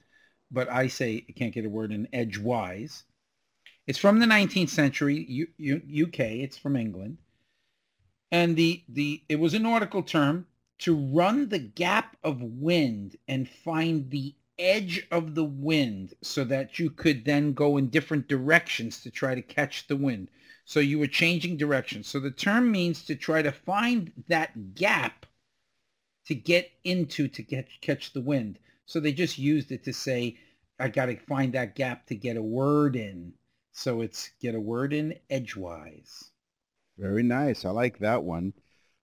but 0.51 0.69
I 0.69 0.87
say 0.87 1.21
can't 1.21 1.53
get 1.53 1.65
a 1.65 1.69
word 1.69 1.91
in 1.91 2.07
edgewise. 2.13 3.03
It's 3.87 3.99
from 3.99 4.19
the 4.19 4.25
19th 4.25 4.69
century, 4.69 5.25
U- 5.27 5.47
U- 5.57 6.05
UK. 6.07 6.19
It's 6.19 6.57
from 6.57 6.75
England. 6.75 7.17
And 8.31 8.55
the, 8.55 8.83
the 8.87 9.23
it 9.27 9.39
was 9.39 9.53
a 9.53 9.59
nautical 9.59 10.03
term 10.03 10.45
to 10.79 10.95
run 10.95 11.49
the 11.49 11.59
gap 11.59 12.15
of 12.23 12.41
wind 12.41 13.15
and 13.27 13.49
find 13.49 14.09
the 14.11 14.35
edge 14.59 15.07
of 15.09 15.35
the 15.35 15.43
wind 15.43 16.13
so 16.21 16.43
that 16.43 16.77
you 16.77 16.89
could 16.89 17.25
then 17.25 17.53
go 17.53 17.77
in 17.77 17.89
different 17.89 18.27
directions 18.27 19.01
to 19.01 19.09
try 19.09 19.33
to 19.33 19.41
catch 19.41 19.87
the 19.87 19.95
wind. 19.95 20.29
So 20.65 20.79
you 20.79 20.99
were 20.99 21.07
changing 21.07 21.57
directions. 21.57 22.07
So 22.07 22.19
the 22.19 22.29
term 22.31 22.71
means 22.71 23.03
to 23.05 23.15
try 23.15 23.41
to 23.41 23.51
find 23.51 24.11
that 24.27 24.75
gap 24.75 25.25
to 26.25 26.35
get 26.35 26.71
into 26.83 27.27
to 27.27 27.41
get 27.41 27.67
catch 27.81 28.13
the 28.13 28.21
wind. 28.21 28.59
So 28.85 28.99
they 28.99 29.13
just 29.13 29.39
used 29.39 29.71
it 29.71 29.83
to 29.85 29.93
say, 29.93 30.37
I 30.79 30.89
got 30.89 31.07
to 31.07 31.15
find 31.15 31.53
that 31.53 31.75
gap 31.75 32.05
to 32.07 32.15
get 32.15 32.37
a 32.37 32.41
word 32.41 32.95
in. 32.95 33.33
So 33.79 34.01
it's 34.01 34.31
get 34.41 34.55
a 34.55 34.59
word 34.59 34.91
in 34.91 35.15
edgewise. 35.29 36.31
Very 36.97 37.23
nice. 37.23 37.63
I 37.63 37.69
like 37.69 37.99
that 37.99 38.23
one. 38.23 38.51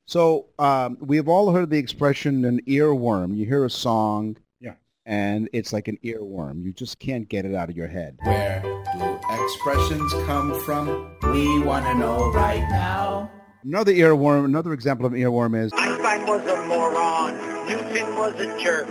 So 0.04 0.48
um, 0.58 0.98
we've 1.00 1.28
all 1.28 1.50
heard 1.50 1.70
the 1.70 1.78
expression 1.78 2.44
an 2.44 2.60
earworm. 2.66 3.34
You 3.34 3.46
hear 3.46 3.64
a 3.64 3.70
song 3.70 4.36
Yeah. 4.60 4.74
and 5.06 5.48
it's 5.54 5.72
like 5.72 5.88
an 5.88 5.96
earworm. 6.04 6.62
You 6.62 6.74
just 6.74 6.98
can't 6.98 7.26
get 7.26 7.46
it 7.46 7.54
out 7.54 7.70
of 7.70 7.76
your 7.76 7.88
head. 7.88 8.18
Where 8.24 8.60
do 8.92 9.18
expressions 9.44 10.12
come 10.26 10.60
from? 10.60 11.10
We 11.32 11.58
want 11.62 11.86
to 11.86 11.94
know 11.94 12.30
right 12.32 12.60
now. 12.68 13.30
Another 13.64 13.92
earworm, 13.92 14.44
another 14.44 14.74
example 14.74 15.06
of 15.06 15.14
an 15.14 15.20
earworm 15.20 15.58
is 15.58 15.72
Einstein 15.74 16.26
was 16.26 16.46
a 16.46 16.66
moron. 16.66 17.34
Newton 17.66 18.14
was 18.16 18.34
a 18.34 18.62
jerk. 18.62 18.86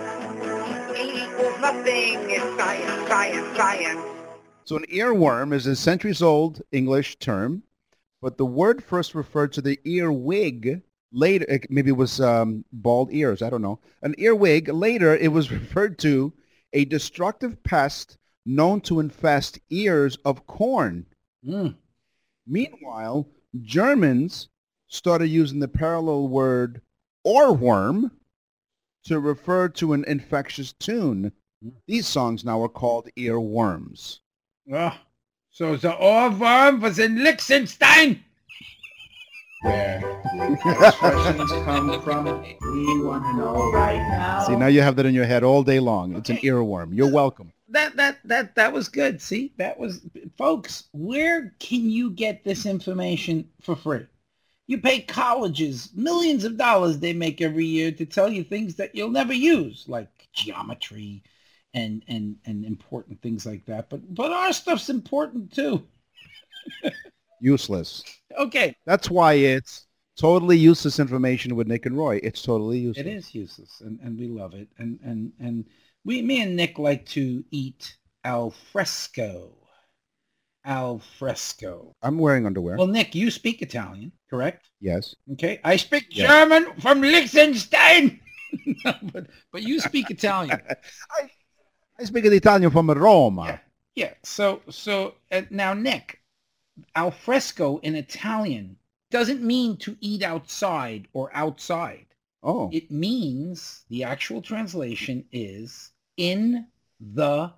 equals 0.97 1.61
nothing. 1.61 2.17
It's 2.31 2.57
science, 2.57 3.07
science, 3.07 3.55
science. 3.55 4.14
So 4.65 4.75
an 4.77 4.85
earworm 4.91 5.53
is 5.53 5.67
a 5.67 5.75
centuries-old 5.75 6.61
English 6.71 7.17
term, 7.19 7.61
but 8.21 8.37
the 8.37 8.45
word 8.47 8.83
first 8.83 9.13
referred 9.13 9.53
to 9.53 9.61
the 9.61 9.79
earwig. 9.85 10.81
Later, 11.11 11.45
it- 11.47 11.69
maybe 11.69 11.91
it 11.91 11.97
was 11.97 12.19
um, 12.19 12.65
bald 12.73 13.13
ears. 13.13 13.41
I 13.43 13.49
don't 13.51 13.61
know. 13.61 13.79
An 14.01 14.15
earwig. 14.17 14.67
Later, 14.69 15.15
it 15.15 15.31
was 15.31 15.51
referred 15.59 15.99
to 15.99 16.33
a 16.73 16.83
destructive 16.85 17.61
pest 17.63 18.17
known 18.45 18.81
to 18.81 18.99
infest 18.99 19.59
ears 19.69 20.17
of 20.25 20.45
corn. 20.47 21.05
Mm. 21.47 21.75
Meanwhile, 22.47 23.27
Germans 23.61 24.49
started 24.87 25.27
using 25.27 25.59
the 25.59 25.67
parallel 25.67 26.27
word 26.27 26.81
Ohrwurm 27.25 28.11
to 29.05 29.19
refer 29.19 29.69
to 29.69 29.93
an 29.93 30.03
infectious 30.05 30.73
tune. 30.73 31.31
These 31.87 32.07
songs 32.07 32.43
now 32.43 32.61
are 32.63 32.69
called 32.69 33.09
earworms. 33.17 34.19
Ah, 34.73 34.99
so 35.51 35.75
the 35.75 35.91
Ohrwurm 35.91 36.81
was 36.81 36.97
in 36.97 37.23
Liechtenstein. 37.23 38.23
Where 39.61 39.99
the 39.99 40.53
expressions 40.87 41.51
come 41.65 42.01
from, 42.01 42.25
we 42.25 43.03
want 43.03 43.23
to 43.25 43.33
know 43.37 43.71
right 43.71 43.97
now. 43.97 44.43
See, 44.47 44.55
now 44.55 44.65
you 44.65 44.81
have 44.81 44.95
that 44.95 45.05
in 45.05 45.13
your 45.13 45.25
head 45.25 45.43
all 45.43 45.61
day 45.61 45.79
long. 45.79 46.15
It's 46.15 46.31
an 46.31 46.37
earworm. 46.37 46.95
You're 46.95 47.11
welcome. 47.11 47.51
That 47.69 47.95
that 47.95 48.17
that 48.25 48.55
that 48.55 48.73
was 48.73 48.89
good. 48.89 49.21
See, 49.21 49.53
that 49.57 49.79
was 49.79 50.01
folks. 50.35 50.85
Where 50.93 51.53
can 51.59 51.89
you 51.89 52.09
get 52.09 52.43
this 52.43 52.65
information 52.65 53.47
for 53.61 53.75
free? 53.75 54.07
You 54.65 54.79
pay 54.79 55.01
colleges 55.01 55.91
millions 55.93 56.43
of 56.43 56.57
dollars 56.57 56.97
they 56.97 57.13
make 57.13 57.39
every 57.39 57.65
year 57.65 57.91
to 57.91 58.05
tell 58.05 58.29
you 58.29 58.43
things 58.43 58.75
that 58.75 58.95
you'll 58.95 59.11
never 59.11 59.33
use, 59.33 59.85
like 59.87 60.09
geometry 60.33 61.21
and 61.75 62.03
and 62.07 62.37
and 62.45 62.65
important 62.65 63.21
things 63.21 63.45
like 63.45 63.63
that. 63.67 63.89
But 63.89 64.01
but 64.15 64.31
our 64.31 64.51
stuff's 64.53 64.89
important 64.89 65.53
too. 65.53 65.85
Useless. 67.41 68.03
Okay, 68.39 68.75
That's 68.85 69.09
why 69.09 69.33
it's 69.33 69.85
totally 70.17 70.57
useless 70.57 70.99
information 70.99 71.55
with 71.55 71.67
Nick 71.67 71.85
and 71.85 71.97
Roy. 71.97 72.19
It's 72.23 72.41
totally 72.41 72.79
useless. 72.79 73.05
it 73.05 73.09
is 73.09 73.35
useless, 73.35 73.81
and 73.81 73.99
and 74.01 74.17
we 74.17 74.27
love 74.27 74.53
it, 74.53 74.67
and 74.77 74.99
and 75.03 75.31
and 75.39 75.65
we, 76.05 76.21
me 76.21 76.41
and 76.41 76.55
Nick 76.55 76.79
like 76.79 77.05
to 77.07 77.43
eat 77.51 77.97
al 78.23 78.51
fresco. 78.51 79.51
Al 80.63 80.97
fresco. 81.19 81.93
I'm 82.01 82.17
wearing 82.17 82.47
underwear. 82.47 82.77
Well, 82.77 82.87
Nick, 82.87 83.13
you 83.13 83.29
speak 83.29 83.61
Italian, 83.61 84.11
correct? 84.31 84.69
yes. 84.81 85.13
Okay, 85.33 85.59
I 85.63 85.75
speak 85.75 86.05
Yes. 86.09 86.27
German 86.27 86.73
from 86.79 87.01
Liechtenstein. 87.01 88.21
No, 88.85 88.93
but 89.11 89.27
but 89.51 89.63
you 89.63 89.81
speak 89.81 90.09
Italian. 90.09 90.57
I 91.11 91.29
speak 92.03 92.25
in 92.25 92.33
Italian 92.33 92.71
from 92.71 92.91
Roma. 92.91 93.45
Yeah. 93.45 93.59
Yeah. 93.95 94.13
So 94.23 94.61
so 94.69 95.15
uh, 95.31 95.43
now 95.49 95.73
Nick, 95.73 96.21
al 96.95 97.11
fresco 97.11 97.77
in 97.77 97.95
Italian 97.95 98.77
doesn't 99.09 99.41
mean 99.41 99.77
to 99.77 99.97
eat 100.01 100.23
outside 100.23 101.07
or 101.13 101.33
outside. 101.33 102.05
Oh. 102.43 102.69
It 102.73 102.91
means 102.91 103.85
the 103.89 104.03
actual 104.03 104.41
translation 104.41 105.25
is 105.31 105.91
in 106.17 106.67
the 106.99 107.51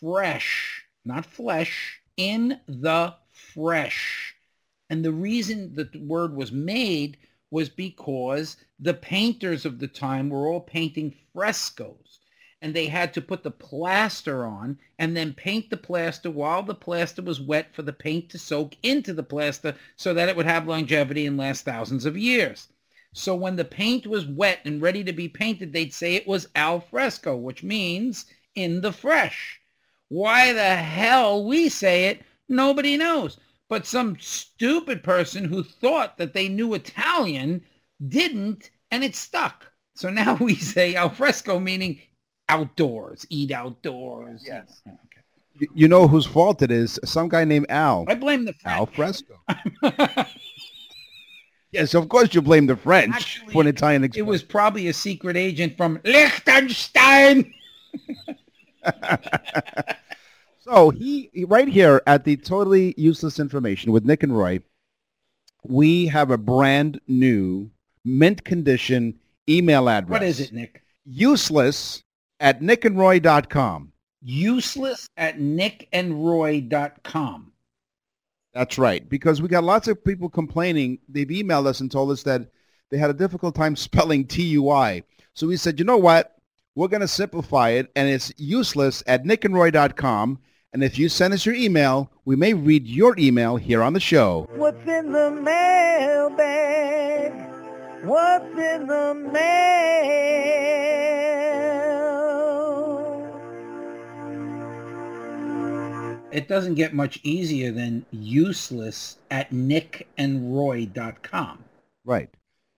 fresh, 0.00 0.84
not 1.04 1.26
flesh, 1.26 2.00
in 2.16 2.60
the 2.66 3.14
fresh. 3.32 4.34
And 4.88 5.04
the 5.04 5.12
reason 5.12 5.74
that 5.74 5.92
the 5.92 5.98
word 6.00 6.34
was 6.34 6.52
made 6.52 7.18
was 7.50 7.68
because 7.68 8.56
the 8.78 8.94
painters 8.94 9.64
of 9.64 9.78
the 9.78 9.88
time 9.88 10.30
were 10.30 10.46
all 10.46 10.60
painting 10.60 11.14
frescoes 11.32 12.19
and 12.62 12.74
they 12.74 12.86
had 12.86 13.14
to 13.14 13.22
put 13.22 13.42
the 13.42 13.50
plaster 13.50 14.44
on 14.44 14.78
and 14.98 15.16
then 15.16 15.32
paint 15.32 15.70
the 15.70 15.76
plaster 15.76 16.30
while 16.30 16.62
the 16.62 16.74
plaster 16.74 17.22
was 17.22 17.40
wet 17.40 17.74
for 17.74 17.82
the 17.82 17.92
paint 17.92 18.28
to 18.28 18.38
soak 18.38 18.76
into 18.82 19.14
the 19.14 19.22
plaster 19.22 19.74
so 19.96 20.12
that 20.12 20.28
it 20.28 20.36
would 20.36 20.46
have 20.46 20.68
longevity 20.68 21.24
and 21.24 21.36
last 21.36 21.64
thousands 21.64 22.04
of 22.04 22.18
years. 22.18 22.68
So 23.12 23.34
when 23.34 23.56
the 23.56 23.64
paint 23.64 24.06
was 24.06 24.26
wet 24.26 24.60
and 24.64 24.80
ready 24.82 25.02
to 25.04 25.12
be 25.12 25.28
painted, 25.28 25.72
they'd 25.72 25.94
say 25.94 26.14
it 26.14 26.28
was 26.28 26.48
al 26.54 26.80
fresco, 26.80 27.34
which 27.36 27.62
means 27.62 28.26
in 28.54 28.82
the 28.82 28.92
fresh. 28.92 29.60
Why 30.08 30.52
the 30.52 30.76
hell 30.76 31.44
we 31.44 31.68
say 31.68 32.06
it, 32.06 32.22
nobody 32.48 32.96
knows. 32.96 33.38
But 33.68 33.86
some 33.86 34.18
stupid 34.20 35.02
person 35.02 35.44
who 35.44 35.62
thought 35.62 36.18
that 36.18 36.34
they 36.34 36.48
knew 36.48 36.74
Italian 36.74 37.64
didn't, 38.06 38.70
and 38.90 39.02
it 39.02 39.14
stuck. 39.14 39.72
So 39.94 40.10
now 40.10 40.34
we 40.40 40.56
say 40.56 40.94
al 40.94 41.10
fresco, 41.10 41.58
meaning 41.58 42.00
outdoors, 42.50 43.24
eat 43.30 43.50
outdoors. 43.52 44.42
Yes. 44.46 44.82
Yeah, 44.84 44.92
oh, 44.92 44.98
okay. 45.06 45.22
You- 45.60 45.68
You 45.74 45.88
know 45.88 46.08
whose 46.08 46.26
fault 46.26 46.62
it 46.62 46.70
is? 46.70 46.98
Some 47.04 47.28
guy 47.28 47.44
named 47.44 47.66
Al. 47.68 48.04
I 48.08 48.14
blame 48.14 48.44
the 48.44 48.52
French. 48.54 48.78
Al 48.78 48.86
Fresco. 48.86 49.34
Yes, 51.72 51.94
of 51.94 52.08
course 52.08 52.34
you 52.34 52.42
blame 52.42 52.66
the 52.66 52.74
French 52.76 53.14
Actually, 53.14 53.52
for 53.52 53.62
an 53.62 53.68
Italian 53.68 54.02
It 54.16 54.22
was 54.26 54.42
probably 54.42 54.88
a 54.88 54.92
secret 54.92 55.36
agent 55.36 55.76
from 55.76 56.00
Liechtenstein. 56.04 57.54
So 60.62 60.90
he 60.90 61.30
he- 61.32 61.44
right 61.44 61.66
here 61.68 62.02
at 62.06 62.24
the 62.24 62.36
totally 62.36 62.94
useless 62.96 63.38
information 63.38 63.92
with 63.92 64.04
Nick 64.04 64.22
and 64.22 64.36
Roy, 64.36 64.60
we 65.64 66.06
have 66.06 66.30
a 66.30 66.36
brand 66.38 67.00
new 67.08 67.70
mint 68.04 68.44
condition 68.44 69.18
email 69.48 69.88
address. 69.88 70.10
What 70.10 70.22
is 70.22 70.38
it, 70.40 70.52
Nick? 70.52 70.82
Useless 71.04 72.02
at 72.40 72.60
nickandroy.com. 72.60 73.92
Useless 74.22 75.08
at 75.16 75.38
nickandroy.com. 75.38 77.52
That's 78.52 78.78
right. 78.78 79.08
Because 79.08 79.40
we 79.40 79.48
got 79.48 79.64
lots 79.64 79.88
of 79.88 80.04
people 80.04 80.28
complaining. 80.28 80.98
They've 81.08 81.28
emailed 81.28 81.66
us 81.66 81.80
and 81.80 81.90
told 81.90 82.10
us 82.10 82.22
that 82.24 82.50
they 82.90 82.98
had 82.98 83.08
a 83.10 83.14
difficult 83.14 83.54
time 83.54 83.76
spelling 83.76 84.26
TUI. 84.26 85.04
So 85.34 85.46
we 85.46 85.56
said, 85.56 85.78
you 85.78 85.84
know 85.84 85.96
what? 85.96 86.36
We're 86.74 86.88
going 86.88 87.00
to 87.00 87.08
simplify 87.08 87.70
it, 87.70 87.90
and 87.96 88.06
it's 88.08 88.32
useless 88.36 89.02
at 89.06 89.24
nickandroy.com. 89.24 90.38
And 90.72 90.84
if 90.84 90.98
you 90.98 91.08
send 91.08 91.34
us 91.34 91.44
your 91.44 91.56
email, 91.56 92.12
we 92.24 92.36
may 92.36 92.54
read 92.54 92.86
your 92.86 93.16
email 93.18 93.56
here 93.56 93.82
on 93.82 93.92
the 93.92 93.98
show. 94.00 94.48
What's 94.54 94.88
in 94.88 95.10
the 95.12 95.32
mailbag? 95.32 97.32
What's 98.04 98.58
in 98.58 98.86
the 98.86 99.14
mail? 99.32 101.09
It 106.32 106.48
doesn't 106.48 106.74
get 106.74 106.94
much 106.94 107.20
easier 107.22 107.72
than 107.72 108.06
useless 108.10 109.18
at 109.30 109.50
nickandroy.com. 109.50 111.64
Right. 112.04 112.30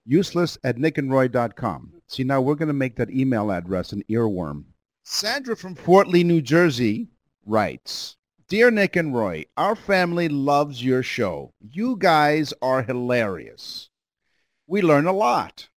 Useless 0.05 0.57
at 0.63 0.77
nickandroy.com. 0.77 1.93
See, 2.07 2.23
now 2.23 2.41
we're 2.41 2.55
going 2.55 2.67
to 2.67 2.73
make 2.73 2.95
that 2.95 3.11
email 3.11 3.51
address 3.51 3.91
an 3.91 4.03
earworm. 4.09 4.63
Sandra 5.03 5.55
from 5.55 5.75
Fort 5.75 6.07
Lee, 6.07 6.23
New 6.23 6.41
Jersey 6.41 7.09
writes, 7.45 8.17
Dear 8.47 8.71
Nick 8.71 8.95
and 8.95 9.15
Roy, 9.15 9.45
our 9.57 9.75
family 9.75 10.29
loves 10.29 10.83
your 10.83 11.03
show. 11.03 11.53
You 11.59 11.95
guys 11.97 12.53
are 12.61 12.83
hilarious. 12.83 13.89
We 14.67 14.81
learn 14.81 15.05
a 15.05 15.13
lot. 15.13 15.69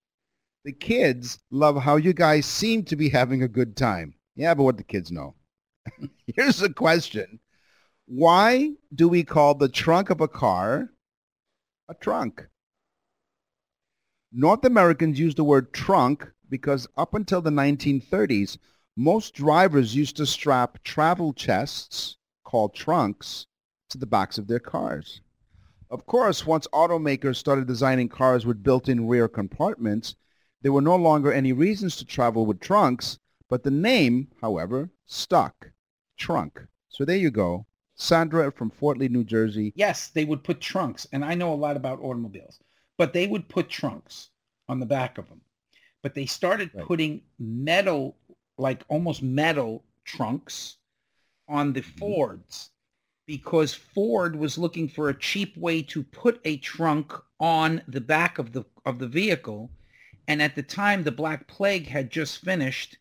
The 0.65 0.73
kids 0.73 1.39
love 1.51 1.83
how 1.83 1.97
you 1.97 2.13
guys 2.13 2.47
seem 2.47 2.85
to 2.85 2.97
be 2.97 3.09
having 3.09 3.43
a 3.43 3.49
good 3.49 3.77
time. 3.77 4.15
Yeah, 4.35 4.55
but 4.55 4.65
what 4.65 4.77
the 4.77 4.85
kids 4.85 5.13
know. 5.13 5.35
Here's 6.35 6.63
a 6.63 6.73
question. 6.73 7.39
Why 8.09 8.75
do 8.95 9.09
we 9.09 9.25
call 9.25 9.57
the 9.57 9.69
trunk 9.69 10.11
of 10.11 10.21
a 10.21 10.29
car 10.29 10.91
a 11.89 11.95
trunk? 11.95 12.47
North 14.31 14.65
Americans 14.65 15.19
use 15.19 15.35
the 15.35 15.43
word 15.43 15.73
trunk 15.73 16.31
because 16.49 16.87
up 16.97 17.15
until 17.15 17.43
the 17.43 17.51
1930s, 17.51 18.59
most 18.97 19.35
drivers 19.35 19.97
used 19.97 20.17
to 20.19 20.27
strap 20.27 20.85
travel 20.85 21.33
chests, 21.33 22.17
called 22.45 22.77
trunks, 22.77 23.47
to 23.91 23.99
the 23.99 24.07
backs 24.07 24.39
of 24.39 24.47
their 24.47 24.61
cars. 24.61 25.21
Of 25.91 26.07
course, 26.07 26.47
once 26.47 26.69
automakers 26.73 27.37
started 27.37 27.67
designing 27.67 28.09
cars 28.09 28.47
with 28.47 28.63
built-in 28.63 29.09
rear 29.09 29.27
compartments, 29.27 30.15
there 30.63 30.73
were 30.73 30.81
no 30.81 30.95
longer 30.95 31.33
any 31.33 31.53
reasons 31.53 31.97
to 31.97 32.05
travel 32.05 32.47
with 32.47 32.61
trunks, 32.61 33.19
but 33.49 33.65
the 33.65 33.71
name, 33.73 34.29
however, 34.41 34.91
stuck. 35.07 35.73
Trunk. 36.17 36.67
So 36.89 37.05
there 37.05 37.17
you 37.17 37.33
go. 37.33 37.67
Sandra 37.97 38.53
from 38.53 38.71
Fort 38.71 38.99
Lee, 38.99 39.09
New 39.09 39.25
Jersey. 39.25 39.73
Yes, 39.75 40.09
they 40.09 40.25
would 40.25 40.45
put 40.45 40.61
trunks, 40.61 41.07
and 41.13 41.25
I 41.25 41.35
know 41.35 41.53
a 41.53 41.55
lot 41.55 41.77
about 41.77 42.01
automobiles, 42.01 42.61
but 42.99 43.13
they 43.13 43.27
would 43.27 43.49
put 43.49 43.69
trunks 43.69 44.31
on 44.69 44.81
the 44.81 44.87
back 44.87 45.19
of 45.19 45.29
them. 45.29 45.41
But 46.03 46.15
they 46.15 46.27
started 46.27 46.71
Right. 46.75 46.85
putting 46.85 47.23
metal, 47.39 48.17
like 48.59 48.85
almost 48.89 49.23
metal 49.23 49.85
trunks 50.05 50.77
on 51.49 51.73
the 51.73 51.81
mm-hmm. 51.81 51.99
Fords 51.99 52.71
because 53.27 53.75
Ford 53.75 54.37
was 54.37 54.57
looking 54.57 54.89
for 54.89 55.09
a 55.09 55.19
cheap 55.19 55.57
way 55.57 55.83
to 55.83 56.05
put 56.05 56.41
a 56.45 56.59
trunk 56.59 57.13
on 57.41 57.83
the 57.89 58.01
back 58.01 58.39
of 58.39 58.53
the 58.53 58.65
of 58.85 58.99
the 58.99 59.09
vehicle. 59.09 59.71
And 60.29 60.41
at 60.41 60.55
the 60.55 60.63
time, 60.63 61.03
the 61.03 61.13
Black 61.13 61.47
Plague 61.49 61.87
had 61.87 62.11
just 62.11 62.39
finished, 62.39 62.97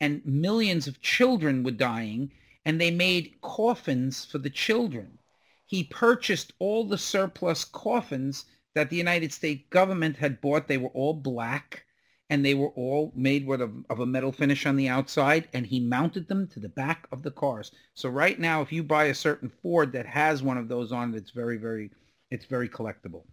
and 0.00 0.24
millions 0.24 0.86
of 0.86 1.00
children 1.00 1.62
were 1.62 1.70
dying, 1.72 2.32
and 2.64 2.80
they 2.80 2.90
made 2.90 3.40
coffins 3.40 4.24
for 4.24 4.38
the 4.38 4.50
children. 4.50 5.18
He 5.66 5.84
purchased 5.84 6.52
all 6.58 6.84
the 6.84 6.98
surplus 6.98 7.64
coffins 7.64 8.46
that 8.74 8.90
the 8.90 8.96
United 8.96 9.32
States 9.32 9.64
government 9.70 10.16
had 10.16 10.40
bought. 10.40 10.68
They 10.68 10.78
were 10.78 10.88
all 10.90 11.14
black 11.14 11.84
and 12.30 12.44
they 12.44 12.54
were 12.54 12.70
all 12.70 13.12
made 13.16 13.46
with 13.46 13.60
a, 13.62 13.72
of 13.90 14.00
a 14.00 14.06
metal 14.06 14.32
finish 14.32 14.66
on 14.66 14.76
the 14.76 14.88
outside 14.88 15.48
and 15.52 15.66
he 15.66 15.80
mounted 15.80 16.28
them 16.28 16.46
to 16.48 16.60
the 16.60 16.68
back 16.68 17.06
of 17.10 17.22
the 17.22 17.30
cars. 17.30 17.70
So 17.94 18.08
right 18.08 18.38
now, 18.38 18.60
if 18.62 18.72
you 18.72 18.82
buy 18.82 19.04
a 19.04 19.14
certain 19.14 19.48
Ford 19.62 19.92
that 19.92 20.06
has 20.06 20.42
one 20.42 20.58
of 20.58 20.68
those 20.68 20.92
on 20.92 21.14
it, 21.14 21.18
it's 21.18 21.30
very, 21.30 21.56
very, 21.56 21.90
it's 22.30 22.44
very 22.44 22.68
collectible. 22.68 23.24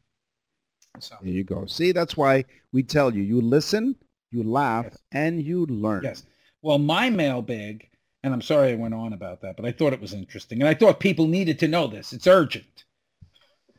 So 1.00 1.16
There 1.22 1.32
you 1.32 1.44
go. 1.44 1.66
See, 1.66 1.92
that's 1.92 2.16
why 2.16 2.46
we 2.72 2.84
tell 2.84 3.14
you, 3.14 3.22
you 3.22 3.42
listen, 3.42 3.96
you 4.32 4.44
laugh, 4.44 4.86
Yes. 4.86 4.98
and 5.12 5.42
you 5.44 5.66
learn. 5.66 6.04
Yes. 6.04 6.24
Well, 6.62 6.78
my 6.80 7.10
mailbag, 7.10 7.90
and 8.26 8.34
I'm 8.34 8.42
sorry 8.42 8.72
I 8.72 8.76
went 8.76 8.96
on 8.96 9.14
about 9.14 9.42
that, 9.42 9.56
but 9.56 9.68
I 9.68 9.72
thought 9.72 9.94
it 9.94 10.02
was 10.02 10.12
interesting. 10.12 10.60
And 10.60 10.68
I 10.68 10.74
thought 10.74 11.00
people 11.00 11.28
needed 11.28 11.60
to 11.60 11.68
know 11.68 11.86
this. 11.86 12.12
It's 12.12 12.26
urgent. 12.26 12.86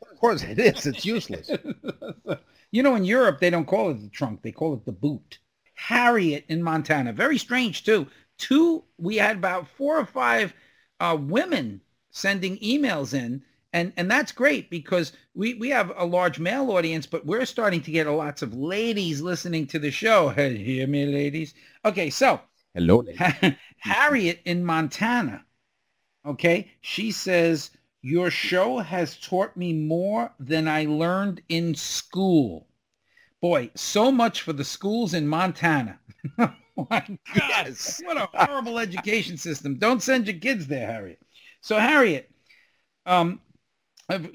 Of 0.09 0.17
course 0.17 0.41
it 0.41 0.57
is. 0.57 0.85
It's 0.85 1.05
useless. 1.05 1.51
you 2.71 2.81
know, 2.81 2.95
in 2.95 3.03
Europe, 3.03 3.41
they 3.41 3.49
don't 3.49 3.67
call 3.67 3.91
it 3.91 4.01
the 4.01 4.07
trunk. 4.07 4.41
They 4.41 4.53
call 4.53 4.73
it 4.73 4.85
the 4.85 4.93
boot. 4.93 5.39
Harriet 5.75 6.45
in 6.47 6.63
Montana. 6.63 7.11
Very 7.11 7.37
strange, 7.37 7.83
too. 7.83 8.07
Two, 8.37 8.85
we 8.97 9.17
had 9.17 9.35
about 9.35 9.67
four 9.67 9.97
or 9.97 10.05
five 10.05 10.53
uh, 11.01 11.17
women 11.19 11.81
sending 12.11 12.57
emails 12.59 13.13
in. 13.13 13.43
And, 13.73 13.91
and 13.97 14.09
that's 14.09 14.31
great 14.31 14.69
because 14.69 15.11
we, 15.35 15.55
we 15.55 15.67
have 15.71 15.91
a 15.97 16.05
large 16.05 16.39
male 16.39 16.71
audience, 16.71 17.05
but 17.05 17.25
we're 17.25 17.45
starting 17.45 17.81
to 17.81 17.91
get 17.91 18.07
lots 18.07 18.41
of 18.41 18.55
ladies 18.55 19.19
listening 19.19 19.67
to 19.67 19.77
the 19.77 19.91
show. 19.91 20.29
Hey, 20.37 20.55
hear 20.57 20.87
me, 20.87 21.05
ladies? 21.05 21.53
Okay, 21.83 22.09
so 22.09 22.39
Hello. 22.77 23.03
Harriet 23.79 24.39
in 24.45 24.63
Montana. 24.63 25.43
Okay, 26.23 26.69
she 26.79 27.11
says 27.11 27.71
your 28.03 28.29
show 28.29 28.77
has 28.77 29.17
taught 29.17 29.57
me 29.57 29.73
more 29.73 30.31
than 30.39 30.67
I 30.67 30.85
learned 30.85 31.41
in 31.49 31.73
school. 31.73 32.67
Boy, 33.41 33.71
so 33.73 34.11
much 34.11 34.43
for 34.43 34.53
the 34.53 34.63
schools 34.63 35.15
in 35.15 35.27
Montana. 35.27 35.99
oh 36.37 36.53
my 36.91 37.03
God, 37.33 37.75
what 38.03 38.17
a 38.17 38.29
horrible 38.45 38.77
education 38.77 39.37
system! 39.37 39.79
Don't 39.79 40.03
send 40.03 40.27
your 40.27 40.37
kids 40.37 40.67
there, 40.67 40.85
Harriet. 40.85 41.19
So 41.61 41.79
Harriet, 41.79 42.29
um, 43.07 43.41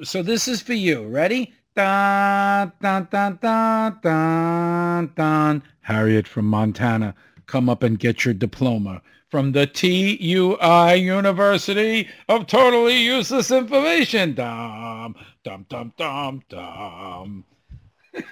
so 0.03 0.21
this 0.25 0.49
is 0.49 0.61
for 0.61 0.75
you. 0.75 1.07
Ready? 1.07 1.53
Dun, 1.77 2.73
dun, 2.83 3.07
dun, 3.09 3.39
dun, 3.41 3.99
dun, 4.03 5.13
dun. 5.15 5.63
Harriet 5.83 6.27
from 6.27 6.47
Montana, 6.47 7.15
come 7.53 7.69
up 7.69 7.83
and 7.83 7.99
get 7.99 8.25
your 8.25 8.33
diploma 8.33 9.03
from 9.29 9.53
the 9.53 9.67
TUI 9.67 10.95
University 10.97 12.09
of 12.31 12.47
Totally 12.47 12.97
Useless 12.97 13.51
Information. 13.51 14.33
Dum, 14.35 15.15
dum, 15.45 15.67
dum, 15.69 15.93
dum, 15.99 16.43
dum. 16.49 17.45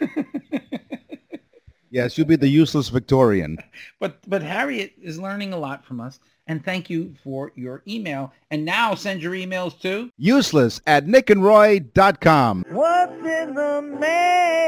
Yes, 1.92 2.16
you'll 2.16 2.28
be 2.28 2.37
the 2.37 2.46
useless 2.46 2.88
Victorian. 2.88 3.59
But 3.98 4.18
but 4.28 4.44
Harriet 4.44 4.92
is 5.02 5.18
learning 5.18 5.52
a 5.52 5.59
lot 5.59 5.85
from 5.85 6.00
us, 6.00 6.20
and 6.46 6.64
thank 6.64 6.88
you 6.88 7.16
for 7.24 7.50
your 7.56 7.83
email. 7.88 8.33
And 8.52 8.64
now 8.64 8.94
send 8.94 9.20
your 9.20 9.33
emails 9.33 9.76
to 9.80 10.09
Useless 10.16 10.80
at 10.87 11.06
nickandroy.com. 11.06 12.64
What's 12.70 13.26
in 13.26 13.54
the 13.54 13.83
mail? 13.83 14.61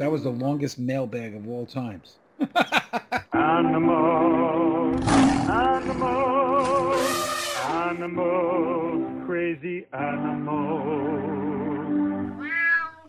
That 0.00 0.10
was 0.10 0.22
the 0.22 0.30
longest 0.30 0.78
mailbag 0.78 1.34
of 1.34 1.46
all 1.46 1.66
times. 1.66 2.16
Animals, 3.34 5.06
animals, 5.46 6.96
animals, 7.68 9.26
crazy 9.26 9.84
animals. 9.92 11.20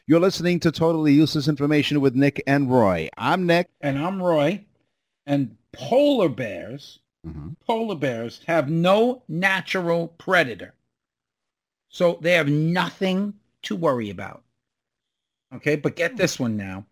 You're 0.06 0.20
listening 0.20 0.60
to 0.60 0.70
Totally 0.70 1.14
Useless 1.14 1.48
Information 1.48 2.02
with 2.02 2.14
Nick 2.14 2.44
and 2.46 2.70
Roy. 2.70 3.08
I'm 3.18 3.46
Nick. 3.46 3.70
And 3.80 3.98
I'm 3.98 4.22
Roy. 4.22 4.66
And 5.26 5.56
polar 5.72 6.28
bears, 6.28 7.00
mm-hmm. 7.26 7.52
polar 7.66 7.96
bears 7.96 8.42
have 8.48 8.70
no 8.70 9.24
natural 9.30 10.10
predator. 10.10 10.74
So 11.88 12.20
they 12.22 12.34
have 12.34 12.50
nothing 12.50 13.36
to 13.62 13.78
worry 13.78 14.10
about. 14.10 14.44
Okay, 15.54 15.76
but 15.76 15.96
get 15.96 16.18
this 16.18 16.40
one 16.40 16.56
now. 16.56 16.86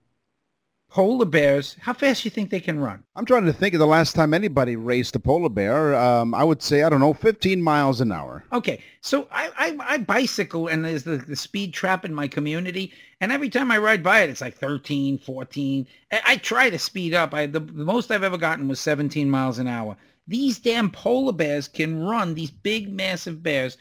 Polar 0.89 1.25
bears, 1.25 1.75
how 1.79 1.93
fast 1.93 2.23
do 2.23 2.27
you 2.27 2.31
think 2.31 2.49
they 2.49 2.59
can 2.59 2.79
run? 2.79 3.03
I'm 3.15 3.25
trying 3.25 3.45
to 3.45 3.53
think 3.53 3.75
of 3.75 3.79
the 3.79 3.85
last 3.85 4.15
time 4.15 4.33
anybody 4.33 4.75
raced 4.75 5.15
a 5.15 5.19
polar 5.19 5.49
bear. 5.49 5.95
Um, 5.95 6.33
I 6.33 6.43
would 6.43 6.63
say, 6.63 6.81
I 6.81 6.89
don't 6.89 6.99
know, 6.99 7.13
15 7.13 7.61
miles 7.61 8.01
an 8.01 8.11
hour. 8.11 8.43
Okay, 8.51 8.83
so 9.01 9.27
I, 9.31 9.51
I, 9.55 9.77
I 9.81 9.97
bicycle 9.99 10.67
and 10.67 10.83
there's 10.83 11.03
the, 11.03 11.17
the 11.17 11.35
speed 11.35 11.75
trap 11.75 12.05
in 12.05 12.13
my 12.13 12.27
community. 12.27 12.91
And 13.21 13.31
every 13.31 13.49
time 13.49 13.71
I 13.71 13.77
ride 13.77 14.01
by 14.01 14.21
it, 14.21 14.31
it's 14.31 14.41
like 14.41 14.57
13, 14.57 15.19
14. 15.19 15.87
I, 16.11 16.21
I 16.25 16.37
try 16.37 16.71
to 16.71 16.79
speed 16.79 17.13
up. 17.13 17.35
I, 17.35 17.45
the, 17.45 17.59
the 17.59 17.85
most 17.85 18.09
I've 18.09 18.23
ever 18.23 18.37
gotten 18.37 18.67
was 18.67 18.79
17 18.79 19.29
miles 19.29 19.59
an 19.59 19.67
hour. 19.67 19.95
These 20.27 20.57
damn 20.57 20.89
polar 20.89 21.33
bears 21.33 21.67
can 21.67 22.03
run, 22.03 22.33
these 22.33 22.51
big, 22.51 22.91
massive 22.91 23.43
bears, 23.43 23.77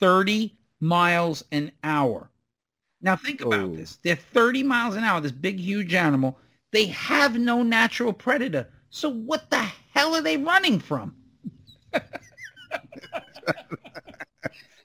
30 0.00 0.56
miles 0.80 1.44
an 1.52 1.70
hour. 1.84 2.30
Now 3.06 3.14
think 3.14 3.40
about 3.40 3.60
Oh. 3.60 3.68
this. 3.76 3.98
They're 4.02 4.16
30 4.16 4.64
miles 4.64 4.96
an 4.96 5.04
hour, 5.04 5.20
this 5.20 5.30
big, 5.30 5.60
huge 5.60 5.94
animal. 5.94 6.36
They 6.72 6.86
have 6.86 7.38
no 7.38 7.62
natural 7.62 8.12
predator. 8.12 8.68
So 8.90 9.08
what 9.08 9.48
the 9.48 9.64
hell 9.94 10.16
are 10.16 10.20
they 10.22 10.36
running 10.36 10.80
from? 10.80 11.14